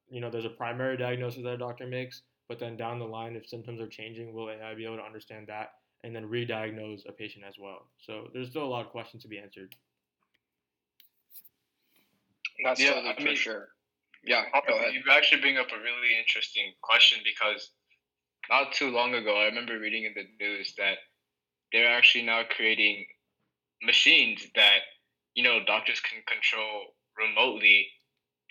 [0.10, 3.36] you know, there's a primary diagnosis that a doctor makes, but then down the line,
[3.36, 7.12] if symptoms are changing, will AI be able to understand that and then re-diagnose a
[7.12, 7.88] patient as well?
[7.98, 9.76] So there's still a lot of questions to be answered.
[12.64, 13.70] That's yeah, totally I mean, for sure.
[14.24, 14.44] Yeah,
[14.92, 17.72] you actually bring up a really interesting question because
[18.50, 20.98] not too long ago, I remember reading in the news that
[21.72, 23.06] they're actually now creating
[23.84, 24.82] machines that
[25.36, 27.88] you know doctors can control remotely,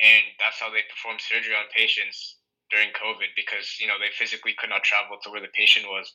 [0.01, 2.39] and that's how they perform surgery on patients
[2.71, 6.15] during COVID because you know they physically could not travel to where the patient was.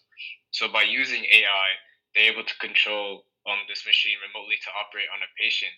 [0.52, 1.70] So by using AI,
[2.16, 5.74] they're able to control um, this machine remotely to operate on a patient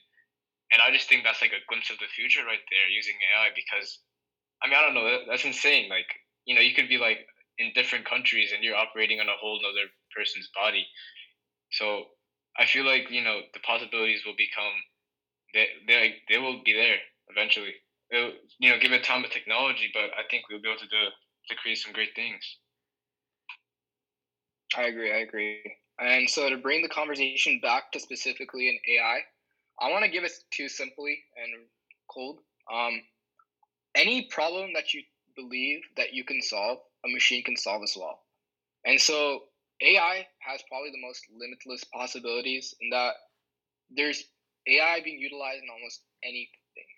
[0.71, 3.49] and I just think that's like a glimpse of the future right there using AI
[3.55, 3.99] because
[4.63, 5.89] I mean I don't know that's insane.
[5.89, 6.07] Like
[6.45, 7.25] you know you could be like
[7.57, 10.85] in different countries and you're operating on a whole other person's body.
[11.71, 12.05] So
[12.57, 14.73] I feel like you know the possibilities will become
[15.53, 16.97] they they they will be there
[17.29, 17.75] eventually.
[18.11, 20.87] It'll, you know give it time of technology but I think we'll be able to
[20.87, 21.03] do
[21.49, 22.43] to create some great things.
[24.75, 25.61] I agree I agree.
[25.99, 29.21] And so to bring the conversation back to specifically in AI
[29.79, 31.67] I want to give it to simply and
[32.09, 32.39] cold.
[32.71, 33.01] Um,
[33.95, 35.03] any problem that you
[35.35, 38.19] believe that you can solve, a machine can solve as well.
[38.85, 39.41] And so
[39.81, 43.13] AI has probably the most limitless possibilities in that
[43.91, 44.23] there's
[44.67, 46.49] AI being utilized in almost anything,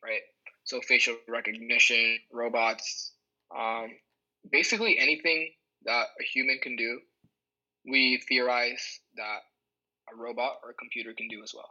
[0.04, 0.22] right?
[0.66, 3.14] So facial recognition, robots,
[3.56, 3.90] um,
[4.52, 5.52] basically anything
[5.86, 7.00] that a human can do,
[7.86, 9.40] we theorize that
[10.12, 11.70] a robot or a computer can do as well.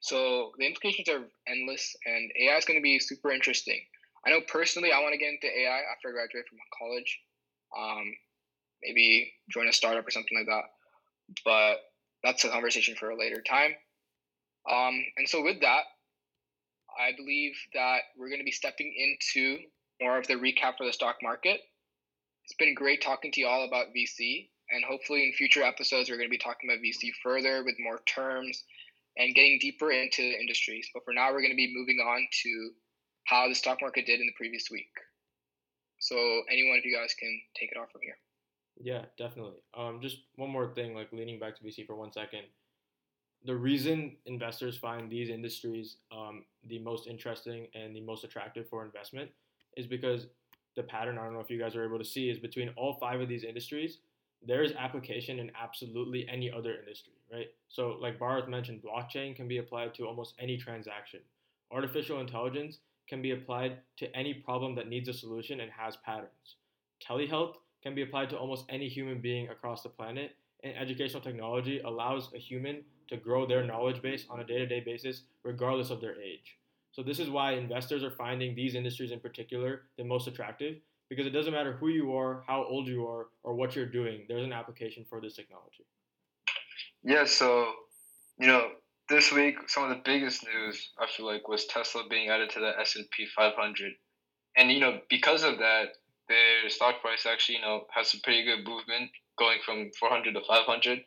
[0.00, 3.80] So the implications are endless, and AI is going to be super interesting.
[4.26, 7.20] I know personally, I want to get into AI after I graduate from college.
[7.76, 8.12] Um,
[8.82, 10.64] maybe join a startup or something like that.
[11.44, 11.76] But
[12.22, 13.72] that's a conversation for a later time.
[14.70, 15.82] Um, and so with that,
[16.98, 19.58] I believe that we're going to be stepping into
[20.00, 21.60] more of the recap for the stock market.
[22.44, 26.16] It's been great talking to you all about VC, and hopefully in future episodes we're
[26.16, 28.64] going to be talking about VC further with more terms
[29.16, 30.88] and getting deeper into the industries.
[30.92, 32.70] But for now, we're going to be moving on to
[33.24, 34.92] how the stock market did in the previous week.
[35.98, 36.16] So,
[36.50, 38.16] any one of you guys can take it off from here.
[38.78, 39.58] Yeah, definitely.
[39.76, 42.42] Um, just one more thing, like leaning back to VC for one second.
[43.44, 48.84] The reason investors find these industries um, the most interesting and the most attractive for
[48.84, 49.30] investment
[49.76, 50.26] is because
[50.74, 52.98] the pattern, I don't know if you guys are able to see, is between all
[53.00, 53.98] five of these industries,
[54.44, 57.48] there is application in absolutely any other industry, right?
[57.68, 61.20] So, like Bharat mentioned, blockchain can be applied to almost any transaction.
[61.70, 66.56] Artificial intelligence can be applied to any problem that needs a solution and has patterns.
[67.00, 71.80] Telehealth can be applied to almost any human being across the planet, and educational technology
[71.80, 75.90] allows a human to grow their knowledge base on a day to day basis, regardless
[75.90, 76.58] of their age.
[76.92, 80.76] So, this is why investors are finding these industries in particular the most attractive
[81.08, 84.24] because it doesn't matter who you are, how old you are, or what you're doing.
[84.28, 85.86] There's an application for this technology.
[87.02, 87.24] Yeah.
[87.24, 87.72] So,
[88.38, 88.70] you know,
[89.08, 92.60] this week some of the biggest news I feel like was Tesla being added to
[92.60, 93.92] the S and P 500,
[94.56, 95.88] and you know because of that,
[96.28, 100.40] their stock price actually you know has some pretty good movement going from 400 to
[100.46, 101.00] 500.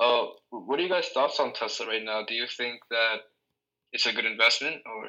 [0.00, 2.24] Uh, what are you guys' thoughts on Tesla right now?
[2.26, 3.18] Do you think that
[3.92, 5.08] it's a good investment or?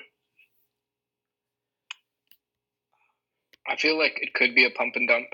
[3.67, 5.27] I feel like it could be a pump and dump.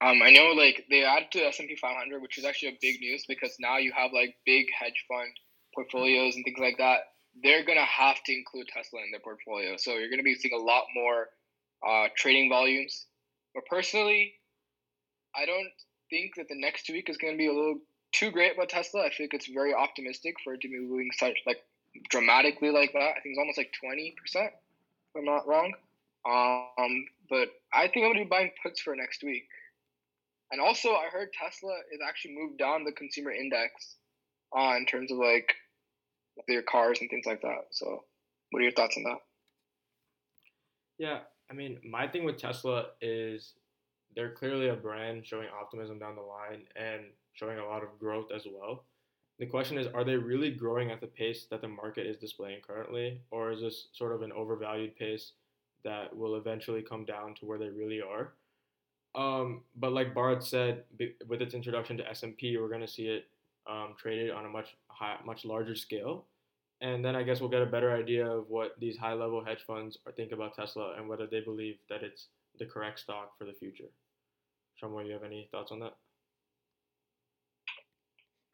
[0.00, 2.78] Um, I know like they added to S and P 500, which is actually a
[2.80, 5.30] big news because now you have like big hedge fund
[5.74, 7.00] portfolios and things like that.
[7.42, 10.62] They're gonna have to include Tesla in their portfolio, so you're gonna be seeing a
[10.62, 11.28] lot more
[11.86, 13.06] uh, trading volumes.
[13.54, 14.34] But personally,
[15.34, 15.70] I don't
[16.10, 17.78] think that the next week is gonna be a little
[18.12, 19.02] too great about Tesla.
[19.02, 21.62] I think it's very optimistic for it to be moving such like
[22.08, 23.14] dramatically like that.
[23.16, 25.72] I think it's almost like twenty percent, if I'm not wrong.
[26.28, 29.48] Um, but I think I'm gonna be buying puts for next week.
[30.50, 33.96] And also, I heard Tesla is actually moved down the consumer index,
[34.56, 35.54] uh, in terms of like
[36.46, 37.66] their cars and things like that.
[37.70, 38.04] So,
[38.50, 39.18] what are your thoughts on that?
[40.98, 41.20] Yeah,
[41.50, 43.54] I mean, my thing with Tesla is
[44.14, 47.02] they're clearly a brand showing optimism down the line and
[47.32, 48.84] showing a lot of growth as well.
[49.38, 52.60] The question is, are they really growing at the pace that the market is displaying
[52.66, 55.32] currently, or is this sort of an overvalued pace
[55.88, 58.32] that will eventually come down to where they really are?
[59.14, 60.84] Um, but like Bart said,
[61.26, 63.24] with its introduction to S and P, we're going to see it
[63.68, 66.26] um, traded on a much high, much larger scale,
[66.80, 69.98] and then I guess we'll get a better idea of what these high-level hedge funds
[70.06, 72.28] are think about Tesla and whether they believe that it's
[72.58, 73.90] the correct stock for the future.
[74.80, 75.94] Shumway, you have any thoughts on that?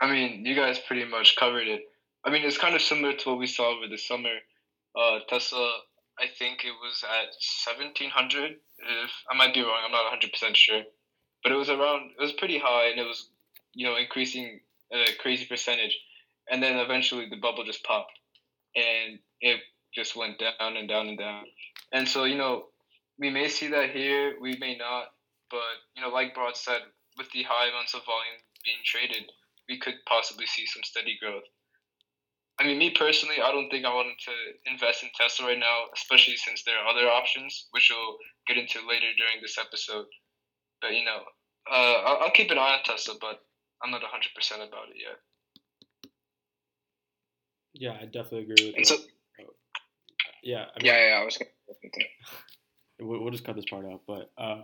[0.00, 1.82] I mean, you guys pretty much covered it.
[2.24, 4.36] I mean, it's kind of similar to what we saw over the summer.
[4.98, 5.68] Uh, Tesla,
[6.18, 7.34] I think it was at
[7.66, 8.52] 1700.
[8.52, 10.82] If I might be wrong, I'm not 100% sure.
[11.42, 13.28] But it was around, it was pretty high and it was,
[13.74, 14.60] you know, increasing
[14.92, 15.98] at a crazy percentage.
[16.50, 18.12] And then eventually the bubble just popped
[18.76, 19.60] and it
[19.94, 21.44] just went down and down and down.
[21.92, 22.66] And so, you know,
[23.18, 25.06] we may see that here, we may not.
[25.50, 25.60] But,
[25.96, 26.80] you know, like Broad said,
[27.16, 29.30] with the high amounts of volume being traded,
[29.68, 31.44] we could possibly see some steady growth.
[32.60, 35.86] I mean, me personally, I don't think I wanted to invest in Tesla right now,
[35.94, 40.06] especially since there are other options, which we'll get into later during this episode.
[40.80, 41.22] But you know,
[41.70, 43.40] uh, I'll, I'll keep an eye on Tesla, but
[43.82, 46.10] I'm not 100 percent about it yet.
[47.74, 48.86] Yeah, I definitely agree with that.
[48.86, 48.96] So,
[49.40, 49.54] oh,
[50.44, 51.36] yeah, I mean, yeah, yeah, I was.
[51.36, 52.06] Gonna...
[53.00, 54.62] we'll, we'll just cut this part out, but uh,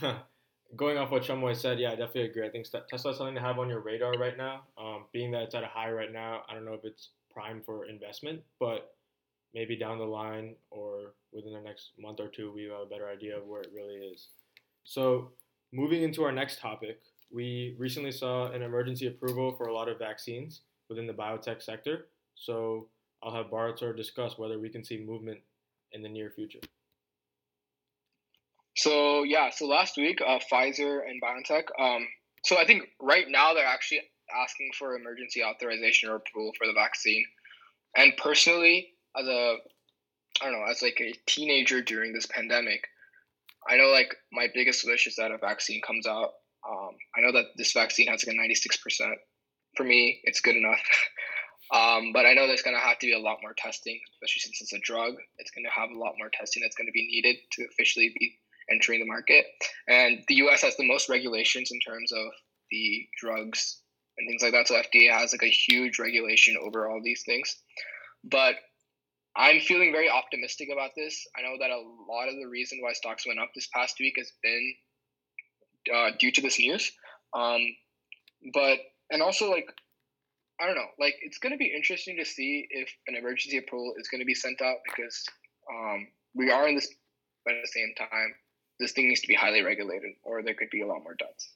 [0.76, 2.46] going off what Shumway said, yeah, I definitely agree.
[2.46, 4.62] I think Tesla is something to have on your radar right now.
[4.78, 7.62] Um, being that it's at a high right now, I don't know if it's prime
[7.64, 8.94] for investment, but
[9.54, 13.08] maybe down the line or within the next month or two, we have a better
[13.08, 14.28] idea of where it really is.
[14.84, 15.30] So,
[15.72, 17.00] moving into our next topic,
[17.30, 22.06] we recently saw an emergency approval for a lot of vaccines within the biotech sector.
[22.34, 22.88] So,
[23.22, 25.38] I'll have Barator discuss whether we can see movement
[25.92, 26.58] in the near future.
[28.76, 31.64] So yeah, so last week, uh, Pfizer and BioNTech.
[31.78, 32.06] Um,
[32.44, 34.00] so I think right now they're actually
[34.34, 37.24] asking for emergency authorization or approval for the vaccine.
[37.96, 39.56] And personally, as a
[40.40, 42.84] I don't know, as like a teenager during this pandemic,
[43.68, 46.30] I know like my biggest wish is that a vaccine comes out.
[46.68, 49.14] Um, I know that this vaccine has like a ninety six percent.
[49.76, 50.80] For me, it's good enough.
[51.74, 54.62] um, but I know there's gonna have to be a lot more testing, especially since
[54.62, 55.14] it's a drug.
[55.38, 58.38] It's gonna have a lot more testing that's gonna be needed to officially be
[58.70, 59.44] entering the market.
[59.88, 62.26] And the US has the most regulations in terms of
[62.70, 63.80] the drugs
[64.18, 64.68] and things like that.
[64.68, 67.56] So FDA has like a huge regulation over all these things.
[68.24, 68.56] But
[69.36, 71.26] I'm feeling very optimistic about this.
[71.36, 74.14] I know that a lot of the reason why stocks went up this past week
[74.18, 74.74] has been
[75.94, 76.92] uh, due to this news.
[77.34, 77.60] Um,
[78.52, 78.78] but
[79.10, 79.66] and also like
[80.60, 83.94] I don't know, like it's going to be interesting to see if an emergency approval
[83.98, 85.24] is going to be sent out because
[85.68, 86.88] um, we are in this,
[87.48, 88.34] at the same time,
[88.78, 91.50] this thing needs to be highly regulated, or there could be a lot more deaths.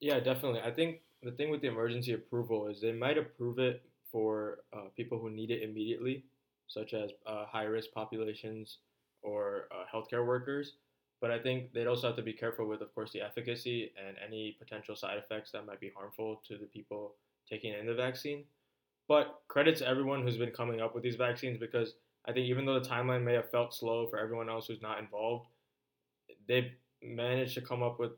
[0.00, 0.60] Yeah, definitely.
[0.60, 4.88] I think the thing with the emergency approval is they might approve it for uh,
[4.96, 6.24] people who need it immediately,
[6.66, 8.78] such as uh, high risk populations
[9.22, 10.74] or uh, healthcare workers.
[11.20, 14.16] But I think they'd also have to be careful with, of course, the efficacy and
[14.26, 17.14] any potential side effects that might be harmful to the people
[17.48, 18.42] taking in the vaccine.
[19.06, 21.94] But credit to everyone who's been coming up with these vaccines because
[22.26, 24.98] I think even though the timeline may have felt slow for everyone else who's not
[24.98, 25.46] involved,
[26.46, 26.70] they've
[27.02, 28.12] managed to come up with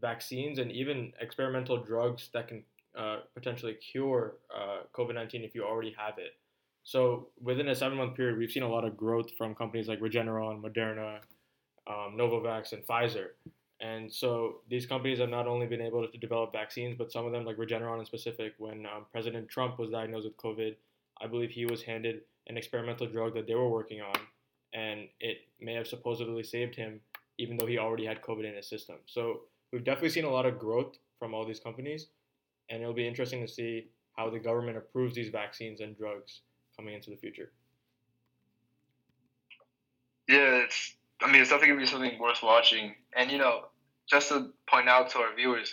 [0.00, 2.62] vaccines and even experimental drugs that can
[2.96, 6.34] uh, potentially cure uh, COVID 19 if you already have it.
[6.82, 10.00] So within a seven month period, we've seen a lot of growth from companies like
[10.00, 11.18] Regeneron, Moderna,
[11.86, 13.28] um, Novavax, and Pfizer.
[13.80, 17.32] And so these companies have not only been able to develop vaccines, but some of
[17.32, 20.76] them, like Regeneron in specific, when um, President Trump was diagnosed with COVID,
[21.20, 24.16] I believe he was handed an experimental drug that they were working on,
[24.74, 27.00] and it may have supposedly saved him,
[27.38, 28.96] even though he already had COVID in his system.
[29.06, 29.42] So
[29.72, 32.08] we've definitely seen a lot of growth from all these companies,
[32.68, 33.86] and it'll be interesting to see
[34.16, 36.40] how the government approves these vaccines and drugs
[36.76, 37.52] coming into the future.
[40.28, 40.96] Yeah, it's.
[41.22, 42.96] I mean, it's definitely gonna be something worth watching.
[43.14, 43.66] And you know,
[44.08, 45.72] just to point out to our viewers,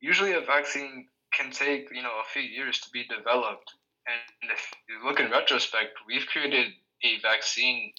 [0.00, 3.74] usually a vaccine can take you know a few years to be developed.
[4.06, 7.92] And if you look in retrospect, we've created a vaccine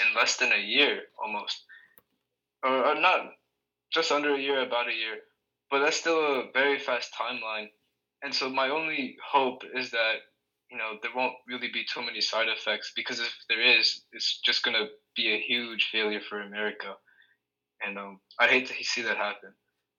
[0.00, 1.64] in less than a year almost.
[2.62, 3.32] Or, or not
[3.92, 5.18] just under a year, about a year.
[5.70, 7.68] But that's still a very fast timeline.
[8.22, 10.16] And so my only hope is that,
[10.70, 14.40] you know, there won't really be too many side effects because if there is, it's
[14.40, 16.96] just going to be a huge failure for America.
[17.86, 19.50] And um, I'd hate to see that happen.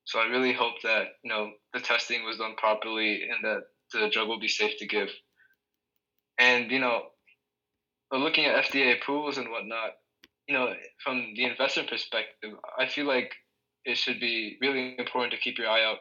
[0.05, 4.09] So I really hope that, you know, the testing was done properly and that the
[4.09, 5.09] drug will be safe to give.
[6.37, 7.03] And you know,
[8.11, 9.91] looking at FDA approvals and whatnot,
[10.47, 10.73] you know,
[11.03, 13.33] from the investment perspective, I feel like
[13.85, 15.99] it should be really important to keep your eye out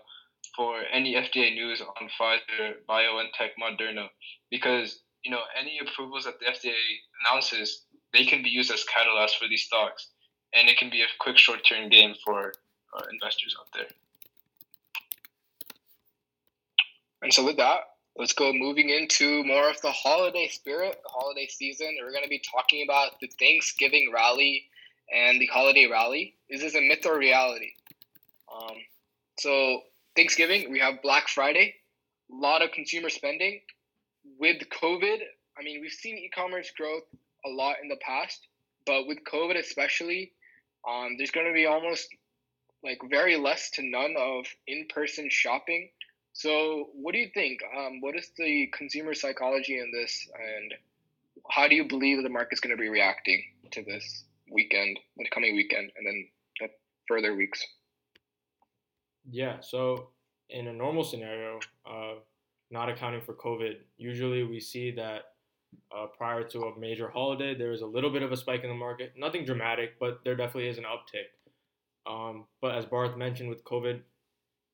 [0.56, 4.08] for any FDA news on Pfizer, BioNTech, Moderna,
[4.50, 6.74] because you know any approvals that the FDA
[7.24, 10.08] announces, they can be used as catalysts for these stocks,
[10.54, 12.52] and it can be a quick short-term game for
[12.96, 13.88] uh, investors out there.
[17.22, 17.80] And so, with that,
[18.16, 21.96] let's go moving into more of the holiday spirit, the holiday season.
[22.00, 24.66] We're going to be talking about the Thanksgiving rally
[25.12, 26.34] and the holiday rally.
[26.48, 27.72] Is this a myth or reality?
[28.54, 28.76] Um,
[29.38, 29.80] so,
[30.14, 31.74] Thanksgiving, we have Black Friday,
[32.30, 33.60] a lot of consumer spending.
[34.38, 35.18] With COVID,
[35.58, 37.02] I mean, we've seen e commerce growth
[37.44, 38.46] a lot in the past,
[38.86, 40.32] but with COVID especially,
[40.88, 42.08] um, there's going to be almost
[42.82, 45.88] like very less to none of in person shopping
[46.34, 47.60] so, what do you think?
[47.78, 50.74] Um, what is the consumer psychology in this, and
[51.48, 55.54] how do you believe the market's going to be reacting to this weekend, the coming
[55.54, 56.26] weekend, and then
[56.60, 56.68] the
[57.06, 57.64] further weeks?
[59.30, 59.60] Yeah.
[59.60, 60.08] So,
[60.50, 62.14] in a normal scenario, uh,
[62.68, 65.34] not accounting for COVID, usually we see that
[65.96, 68.70] uh, prior to a major holiday, there is a little bit of a spike in
[68.70, 69.12] the market.
[69.16, 71.30] Nothing dramatic, but there definitely is an uptick.
[72.10, 74.00] Um, but as Barth mentioned with COVID,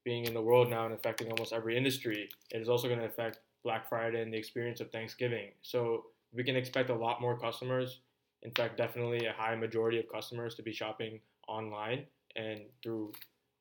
[0.05, 3.07] being in the world now and affecting almost every industry, it is also going to
[3.07, 5.51] affect Black Friday and the experience of Thanksgiving.
[5.63, 8.01] So we can expect a lot more customers.
[8.43, 12.05] In fact, definitely a high majority of customers to be shopping online
[12.37, 13.13] and through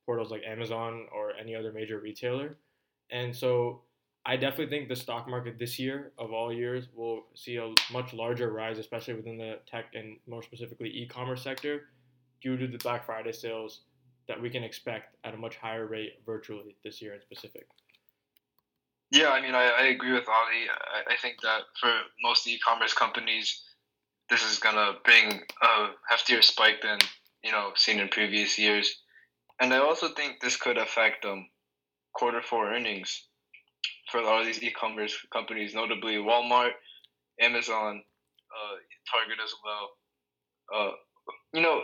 [0.06, 2.58] portals like Amazon or any other major retailer.
[3.12, 3.82] And so
[4.26, 8.14] I definitely think the stock market this year, of all years, will see a much
[8.14, 11.88] larger rise, especially within the tech and more specifically e commerce sector,
[12.42, 13.82] due to the Black Friday sales
[14.30, 17.68] that we can expect at a much higher rate virtually this year in specific?
[19.12, 20.70] Yeah, I mean, I, I agree with Ali.
[20.70, 21.92] I, I think that for
[22.24, 23.64] most e-commerce companies,
[24.30, 27.00] this is gonna bring a heftier spike than
[27.44, 29.02] you know seen in previous years,
[29.60, 31.50] and I also think this could affect um
[32.14, 33.24] quarter four earnings
[34.12, 36.72] for a lot of these e-commerce companies, notably Walmart,
[37.42, 38.04] Amazon,
[38.52, 38.76] uh,
[39.12, 39.90] Target as well.
[40.74, 40.92] Uh,
[41.54, 41.82] you know,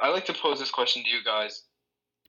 [0.00, 1.62] I like to pose this question to you guys.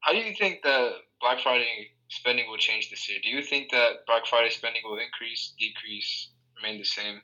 [0.01, 3.20] How do you think that Black Friday spending will change this year?
[3.22, 7.22] Do you think that Black Friday spending will increase, decrease, remain the same?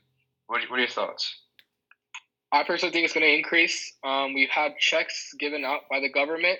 [0.47, 1.43] What, what are your thoughts?
[2.51, 3.93] I personally think it's going to increase.
[4.03, 6.59] Um, we've had checks given out by the government,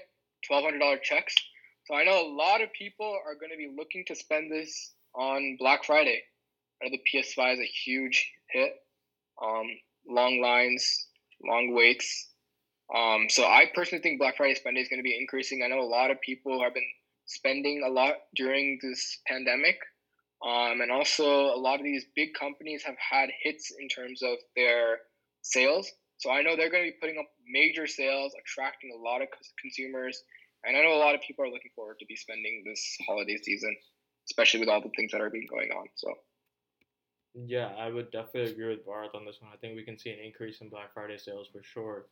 [0.49, 1.35] $1,200 checks.
[1.85, 4.93] So I know a lot of people are going to be looking to spend this
[5.13, 6.23] on Black Friday.
[6.81, 8.71] I know the PS5 is a huge hit.
[9.43, 9.67] Um,
[10.07, 11.07] long lines,
[11.43, 12.32] long waits.
[12.93, 15.63] Um, so I personally think Black Friday spending is going to be increasing.
[15.63, 16.89] I know a lot of people have been
[17.25, 19.77] spending a lot during this pandemic.
[20.43, 24.37] Um, and also, a lot of these big companies have had hits in terms of
[24.57, 24.99] their
[25.41, 25.89] sales.
[26.17, 29.29] So I know they're going to be putting up major sales, attracting a lot of
[29.59, 30.21] consumers.
[30.65, 33.37] And I know a lot of people are looking forward to be spending this holiday
[33.41, 33.75] season,
[34.29, 35.87] especially with all the things that are being going on.
[35.95, 36.13] So.
[37.35, 39.51] Yeah, I would definitely agree with Barth on this one.
[39.53, 42.05] I think we can see an increase in Black Friday sales for sure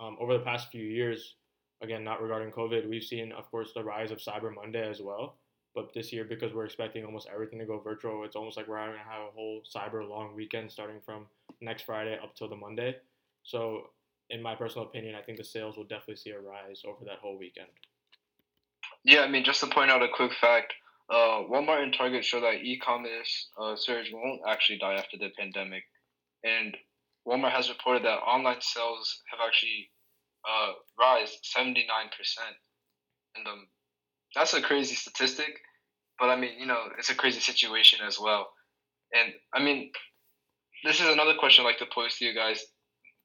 [0.00, 1.34] um, over the past few years,
[1.82, 5.36] again, not regarding COVID, we've seen, of course, the rise of Cyber Monday as well.
[5.74, 8.76] But this year, because we're expecting almost everything to go virtual, it's almost like we're
[8.76, 11.26] going to have a whole cyber long weekend starting from
[11.62, 12.96] next Friday up till the Monday.
[13.42, 13.90] So,
[14.28, 17.18] in my personal opinion, I think the sales will definitely see a rise over that
[17.22, 17.68] whole weekend.
[19.04, 20.74] Yeah, I mean, just to point out a quick fact,
[21.10, 25.84] uh, Walmart and Target show that e-commerce uh, surge won't actually die after the pandemic,
[26.44, 26.76] and
[27.26, 29.90] Walmart has reported that online sales have actually
[30.48, 31.76] uh, rise 79%.
[33.36, 33.66] And um,
[34.34, 35.60] that's a crazy statistic,
[36.18, 38.48] but I mean, you know, it's a crazy situation as well.
[39.12, 39.92] And I mean,
[40.84, 42.64] this is another question I'd like to pose to you guys.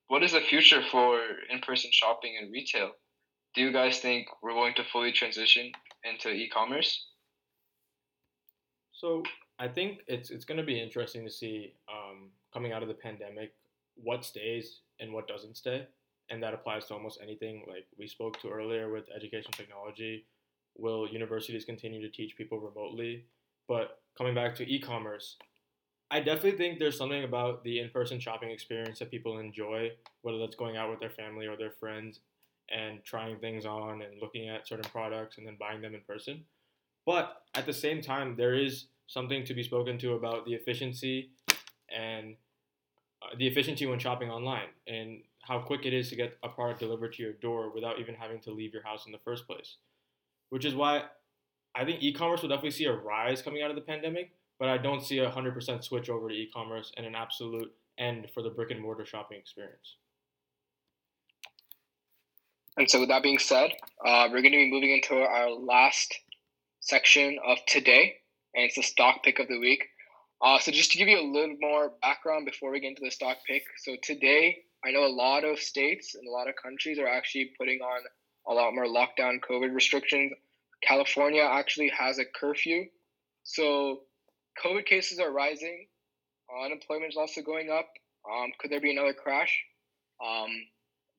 [0.07, 1.19] What is the future for
[1.49, 2.91] in person shopping and retail?
[3.55, 5.71] Do you guys think we're going to fully transition
[6.03, 7.07] into e commerce?
[8.93, 9.23] So
[9.59, 12.93] I think it's it's going to be interesting to see um, coming out of the
[12.93, 13.53] pandemic
[14.01, 15.87] what stays and what doesn't stay.
[16.29, 20.25] And that applies to almost anything like we spoke to earlier with education technology.
[20.77, 23.25] Will universities continue to teach people remotely?
[23.67, 25.37] But coming back to e commerce,
[26.09, 29.91] I definitely think there's something about the in person shopping experience that people enjoy,
[30.21, 32.21] whether that's going out with their family or their friends
[32.69, 36.43] and trying things on and looking at certain products and then buying them in person.
[37.05, 41.31] But at the same time, there is something to be spoken to about the efficiency
[41.89, 42.35] and
[43.37, 47.13] the efficiency when shopping online and how quick it is to get a product delivered
[47.13, 49.77] to your door without even having to leave your house in the first place.
[50.49, 51.03] Which is why
[51.75, 54.77] I think e-commerce will definitely see a rise coming out of the pandemic, but I
[54.77, 58.71] don't see a 100% switch over to e-commerce and an absolute end for the brick
[58.71, 59.95] and mortar shopping experience.
[62.77, 63.71] And so, with that being said,
[64.05, 66.13] uh, we're going to be moving into our last
[66.79, 68.17] section of today,
[68.53, 69.83] and it's the stock pick of the week.
[70.41, 73.11] Uh, so, just to give you a little more background before we get into the
[73.11, 73.63] stock pick.
[73.77, 77.51] So, today, I know a lot of states and a lot of countries are actually
[77.57, 78.01] putting on
[78.47, 80.31] a lot more lockdown COVID restrictions.
[80.83, 82.85] California actually has a curfew.
[83.43, 84.01] So,
[84.63, 85.87] COVID cases are rising.
[86.65, 87.89] Unemployment is also going up.
[88.29, 89.63] Um, could there be another crash?
[90.23, 90.49] Um,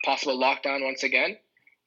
[0.04, 1.36] possible lockdown once again.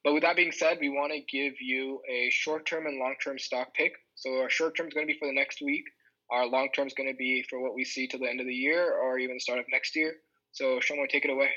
[0.04, 3.16] But with that being said, we want to give you a short term and long
[3.24, 3.94] term stock pick.
[4.16, 5.86] So our short term is going to be for the next week.
[6.32, 8.48] Our long term is going to be for what we see till the end of
[8.48, 10.16] the year or even the start of next year.
[10.54, 11.50] So Shomo, take it away.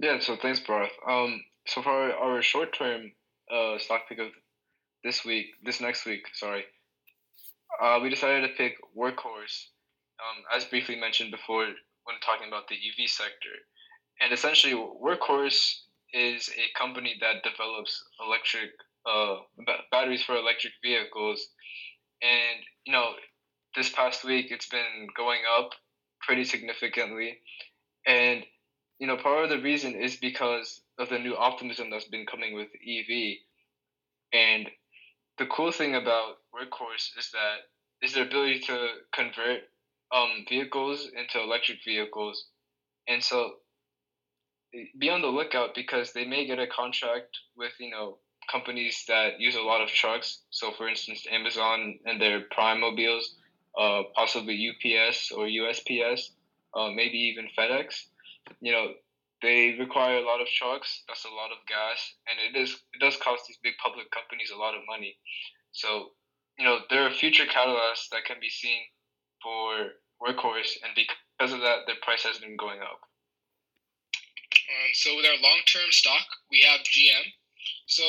[0.00, 0.90] Yeah, so thanks, Bharat.
[1.06, 3.12] Um, so for our, our short term
[3.52, 4.28] uh, stock pick of
[5.04, 6.64] this week, this next week, sorry,
[7.82, 9.66] uh, we decided to pick Workhorse,
[10.18, 11.66] um, as briefly mentioned before
[12.04, 13.54] when talking about the EV sector.
[14.20, 15.80] And essentially, Workhorse
[16.12, 18.70] is a company that develops electric
[19.06, 19.36] uh,
[19.90, 21.48] batteries for electric vehicles.
[22.22, 23.12] And, you know,
[23.76, 25.70] this past week it's been going up
[26.22, 27.38] pretty significantly.
[28.06, 28.44] And,
[28.98, 32.54] you know, part of the reason is because of the new optimism that's been coming
[32.54, 33.38] with EV.
[34.32, 34.68] And
[35.38, 37.56] the cool thing about Workhorse is that
[38.02, 39.60] is their ability to convert
[40.14, 42.46] um, vehicles into electric vehicles.
[43.06, 43.52] And so
[44.98, 48.18] be on the lookout because they may get a contract with you know
[48.50, 50.42] companies that use a lot of trucks.
[50.50, 53.36] So, for instance, Amazon and their Prime mobiles,
[53.78, 56.30] uh, possibly UPS or USPS,
[56.74, 58.06] uh, maybe even FedEx.
[58.60, 58.86] You know,
[59.42, 61.02] they require a lot of trucks.
[61.06, 64.50] That's a lot of gas, and it is it does cost these big public companies
[64.50, 65.16] a lot of money.
[65.72, 66.10] So,
[66.58, 68.80] you know, there are future catalysts that can be seen
[69.42, 73.00] for Workhorse, and because of that, their price has been going up.
[74.68, 77.32] Um, so with our long-term stock, we have GM.
[77.86, 78.04] So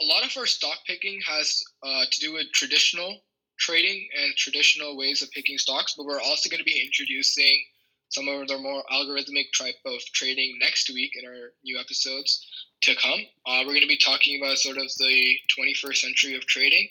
[0.00, 3.20] a lot of our stock picking has uh, to do with traditional
[3.58, 7.62] trading and traditional ways of picking stocks, but we're also going to be introducing
[8.08, 12.44] some of the more algorithmic type of trading next week in our new episodes
[12.80, 13.20] to come.
[13.46, 16.88] Uh, we're going to be talking about sort of the 21st century of trading.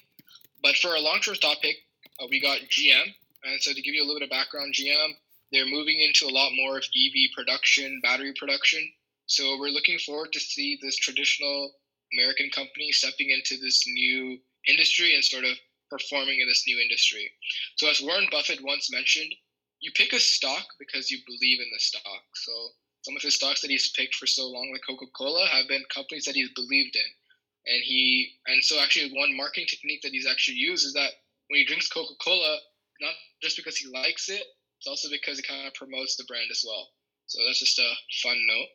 [0.61, 1.75] But for our long-term stock pick,
[2.21, 3.13] uh, we got GM.
[3.43, 5.13] And so to give you a little bit of background, GM
[5.51, 8.79] they're moving into a lot more of EV production, battery production.
[9.29, 11.71] So we're looking forward to see this traditional
[12.17, 15.55] American company stepping into this new industry and sort of
[15.91, 17.29] performing in this new industry.
[17.77, 19.31] So as Warren Buffett once mentioned,
[19.81, 22.25] you pick a stock because you believe in the stock.
[22.33, 22.51] So
[23.03, 26.25] some of his stocks that he's picked for so long, like Coca-Cola, have been companies
[26.25, 27.09] that he's believed in.
[27.71, 31.11] And he and so actually one marketing technique that he's actually used is that
[31.49, 32.57] when he drinks Coca-Cola,
[32.99, 33.13] not
[33.43, 34.41] just because he likes it,
[34.79, 36.89] it's also because it kind of promotes the brand as well.
[37.27, 38.69] So that's just a fun note.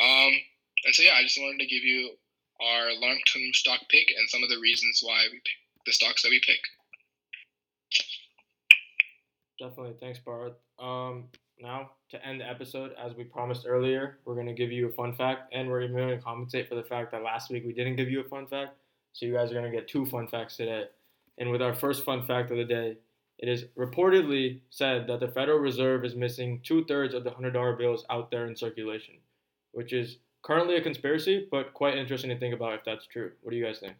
[0.00, 0.32] Um,
[0.84, 2.10] and so yeah, I just wanted to give you
[2.60, 6.30] our long-term stock pick and some of the reasons why we pick the stocks that
[6.30, 6.60] we pick.
[9.58, 10.58] Definitely, thanks, Bart.
[10.78, 11.24] Um,
[11.60, 15.12] now to end the episode, as we promised earlier, we're gonna give you a fun
[15.14, 18.08] fact, and we're even gonna compensate for the fact that last week we didn't give
[18.08, 18.76] you a fun fact.
[19.12, 20.84] So you guys are gonna get two fun facts today.
[21.38, 22.98] And with our first fun fact of the day,
[23.38, 27.78] it is reportedly said that the Federal Reserve is missing two thirds of the $100
[27.78, 29.14] bills out there in circulation,
[29.72, 33.32] which is currently a conspiracy, but quite interesting to think about if that's true.
[33.42, 33.94] What do you guys think?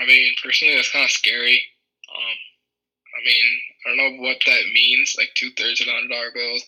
[0.00, 1.62] I mean, personally, that's kind of scary.
[2.08, 2.36] Um,
[3.12, 3.46] I mean,
[3.84, 5.14] I don't know what that means.
[5.18, 6.64] Like two thirds of the hundred dollar bills,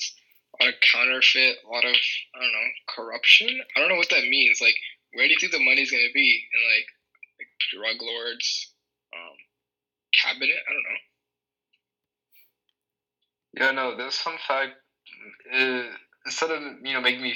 [0.60, 1.96] a lot of counterfeit, a lot of
[2.34, 3.48] I don't know corruption.
[3.76, 4.60] I don't know what that means.
[4.60, 4.76] Like,
[5.14, 6.44] where do you think the money's gonna be?
[6.52, 6.86] And like,
[7.40, 8.72] like drug lords,
[9.16, 9.36] um,
[10.12, 10.60] cabinet?
[10.68, 11.00] I don't know.
[13.56, 14.72] Yeah, no, this fun fact,
[15.54, 15.82] uh,
[16.26, 17.34] instead of you know making me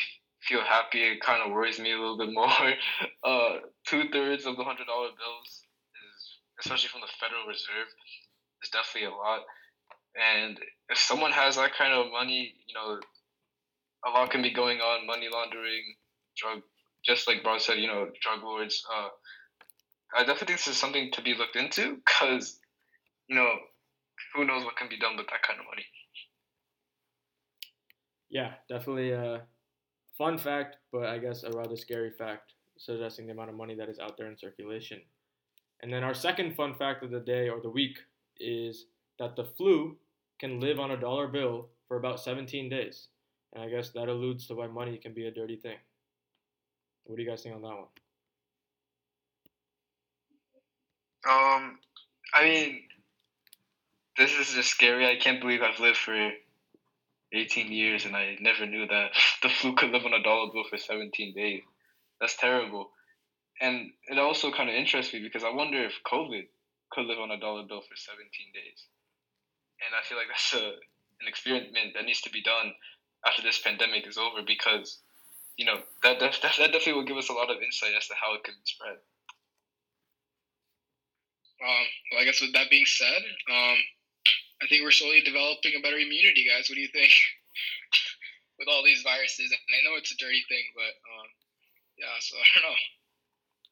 [0.48, 2.48] feel happy, it kind of worries me a little bit more.
[3.22, 7.88] Uh, Two thirds of the hundred dollar bills is, especially from the Federal Reserve,
[8.62, 9.40] is definitely a lot.
[10.16, 12.98] And if someone has that kind of money, you know,
[14.06, 15.84] a lot can be going on: money laundering,
[16.36, 16.62] drug,
[17.04, 18.84] just like Bart said, you know, drug lords.
[18.92, 19.08] Uh,
[20.16, 22.58] I definitely think this is something to be looked into because,
[23.28, 23.50] you know,
[24.34, 25.84] who knows what can be done with that kind of money
[28.30, 29.42] yeah, definitely a
[30.18, 33.88] fun fact, but I guess a rather scary fact, suggesting the amount of money that
[33.88, 35.00] is out there in circulation.
[35.80, 37.98] And then our second fun fact of the day or the week
[38.40, 38.86] is
[39.18, 39.96] that the flu
[40.40, 43.08] can live on a dollar bill for about 17 days.
[43.54, 45.76] And I guess that alludes to why money can be a dirty thing.
[47.04, 47.86] What do you guys think on that one?
[51.28, 51.78] Um,
[52.34, 52.82] I mean,
[54.16, 55.06] this is just scary.
[55.06, 56.14] I can't believe I've lived for
[57.32, 59.10] 18 years, and I never knew that
[59.42, 61.62] the flu could live on a dollar bill for 17 days.
[62.20, 62.90] That's terrible.
[63.60, 66.46] And it also kind of interests me because I wonder if COVID
[66.90, 68.22] could live on a dollar bill for 17
[68.54, 68.86] days.
[69.84, 70.78] And I feel like that's a,
[71.20, 72.72] an experiment that needs to be done
[73.26, 74.98] after this pandemic is over because,
[75.56, 78.14] you know, that, that, that definitely will give us a lot of insight as to
[78.14, 78.98] how it could spread.
[81.58, 83.78] Um, well, I guess with that being said, um,
[84.62, 86.68] I think we're slowly developing a better immunity, guys.
[86.68, 87.12] What do you think?
[88.58, 91.28] with all these viruses, and I know it's a dirty thing, but um,
[91.96, 92.76] yeah, so I don't know.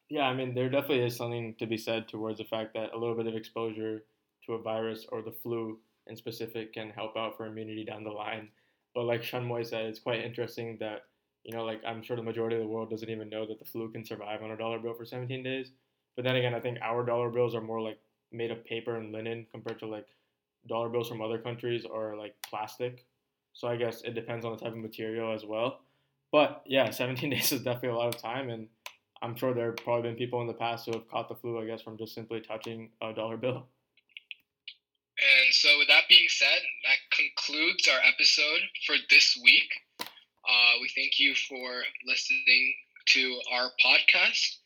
[0.09, 2.97] Yeah, I mean, there definitely is something to be said towards the fact that a
[2.97, 4.03] little bit of exposure
[4.45, 8.09] to a virus or the flu in specific can help out for immunity down the
[8.09, 8.47] line.
[8.95, 11.01] But like Sean Moy said, it's quite interesting that,
[11.43, 13.65] you know, like I'm sure the majority of the world doesn't even know that the
[13.65, 15.71] flu can survive on a dollar bill for 17 days.
[16.15, 17.99] But then again, I think our dollar bills are more like
[18.31, 20.07] made of paper and linen compared to like
[20.67, 23.05] dollar bills from other countries are like plastic.
[23.53, 25.81] So I guess it depends on the type of material as well.
[26.31, 28.67] But yeah, 17 days is definitely a lot of time, and
[29.21, 31.61] I'm sure there have probably been people in the past who have caught the flu,
[31.61, 33.65] I guess, from just simply touching a dollar bill.
[35.17, 39.69] And so, with that being said, that concludes our episode for this week.
[39.99, 42.75] Uh, we thank you for listening
[43.07, 44.57] to our podcast.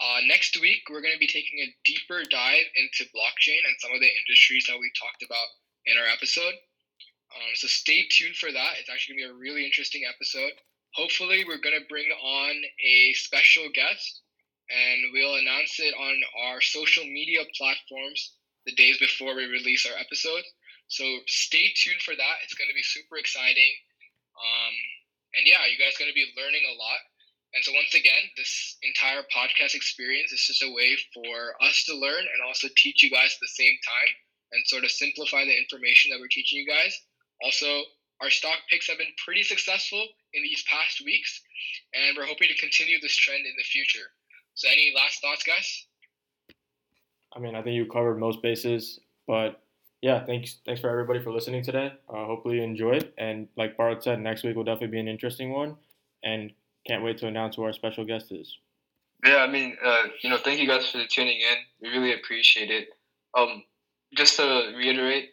[0.00, 3.92] Uh, next week, we're going to be taking a deeper dive into blockchain and some
[3.92, 5.48] of the industries that we talked about
[5.84, 6.56] in our episode.
[7.36, 8.80] Um, so stay tuned for that.
[8.80, 10.56] It's actually going to be a really interesting episode.
[10.96, 14.22] Hopefully, we're going to bring on a special guest
[14.70, 16.16] and we'll announce it on
[16.48, 18.34] our social media platforms
[18.66, 20.42] the days before we release our episode.
[20.88, 22.36] So stay tuned for that.
[22.42, 23.72] It's going to be super exciting.
[24.34, 24.74] Um,
[25.38, 27.00] and yeah, you guys are going to be learning a lot.
[27.54, 31.96] And so once again, this entire podcast experience is just a way for us to
[31.96, 34.12] learn and also teach you guys at the same time
[34.52, 36.94] and sort of simplify the information that we're teaching you guys.
[37.42, 37.66] Also,
[38.20, 41.42] our stock picks have been pretty successful in these past weeks,
[41.94, 44.12] and we're hoping to continue this trend in the future.
[44.54, 45.86] So, any last thoughts, guys?
[47.34, 49.62] I mean, I think you covered most bases, but
[50.02, 51.92] yeah, thanks thanks for everybody for listening today.
[52.08, 55.52] Uh, hopefully you enjoyed, and like Bart said, next week will definitely be an interesting
[55.52, 55.76] one,
[56.22, 56.52] and
[56.90, 58.58] can't wait to announce who our special guest is.
[59.24, 61.56] Yeah, I mean, uh, you know, thank you guys for tuning in.
[61.80, 62.88] We really appreciate it.
[63.36, 63.62] Um,
[64.16, 65.30] just to reiterate,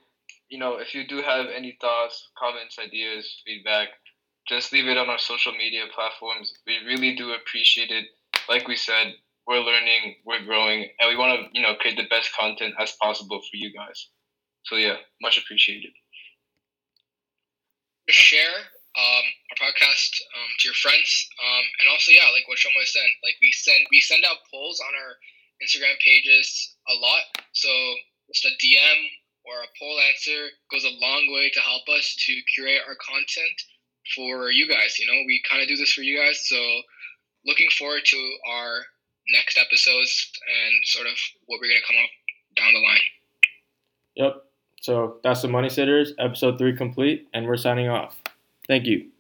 [0.50, 3.88] you know, if you do have any thoughts, comments, ideas, feedback,
[4.48, 6.54] just leave it on our social media platforms.
[6.68, 8.06] We really do appreciate it.
[8.48, 9.16] Like we said,
[9.48, 12.96] we're learning, we're growing, and we want to, you know, create the best content as
[13.02, 14.10] possible for you guys.
[14.66, 15.92] So yeah, much appreciated.
[18.10, 18.60] Share
[18.98, 23.08] um, our podcast um, to your friends, um, and also yeah, like what Shoma said,
[23.22, 25.14] like we send we send out polls on our
[25.62, 27.24] Instagram pages a lot.
[27.54, 27.70] So
[28.28, 29.00] just a DM
[29.46, 33.58] or a poll answer goes a long way to help us to curate our content
[34.16, 35.00] for you guys.
[35.00, 36.48] You know, we kind of do this for you guys.
[36.48, 36.60] So
[37.46, 38.82] looking forward to our
[39.34, 41.14] next episodes and sort of
[41.48, 42.10] what we're to come up
[42.56, 43.06] down the line.
[44.16, 44.44] Yep.
[44.82, 48.22] So that's the Money Sitters, episode three complete, and we're signing off.
[48.68, 49.12] Thank you.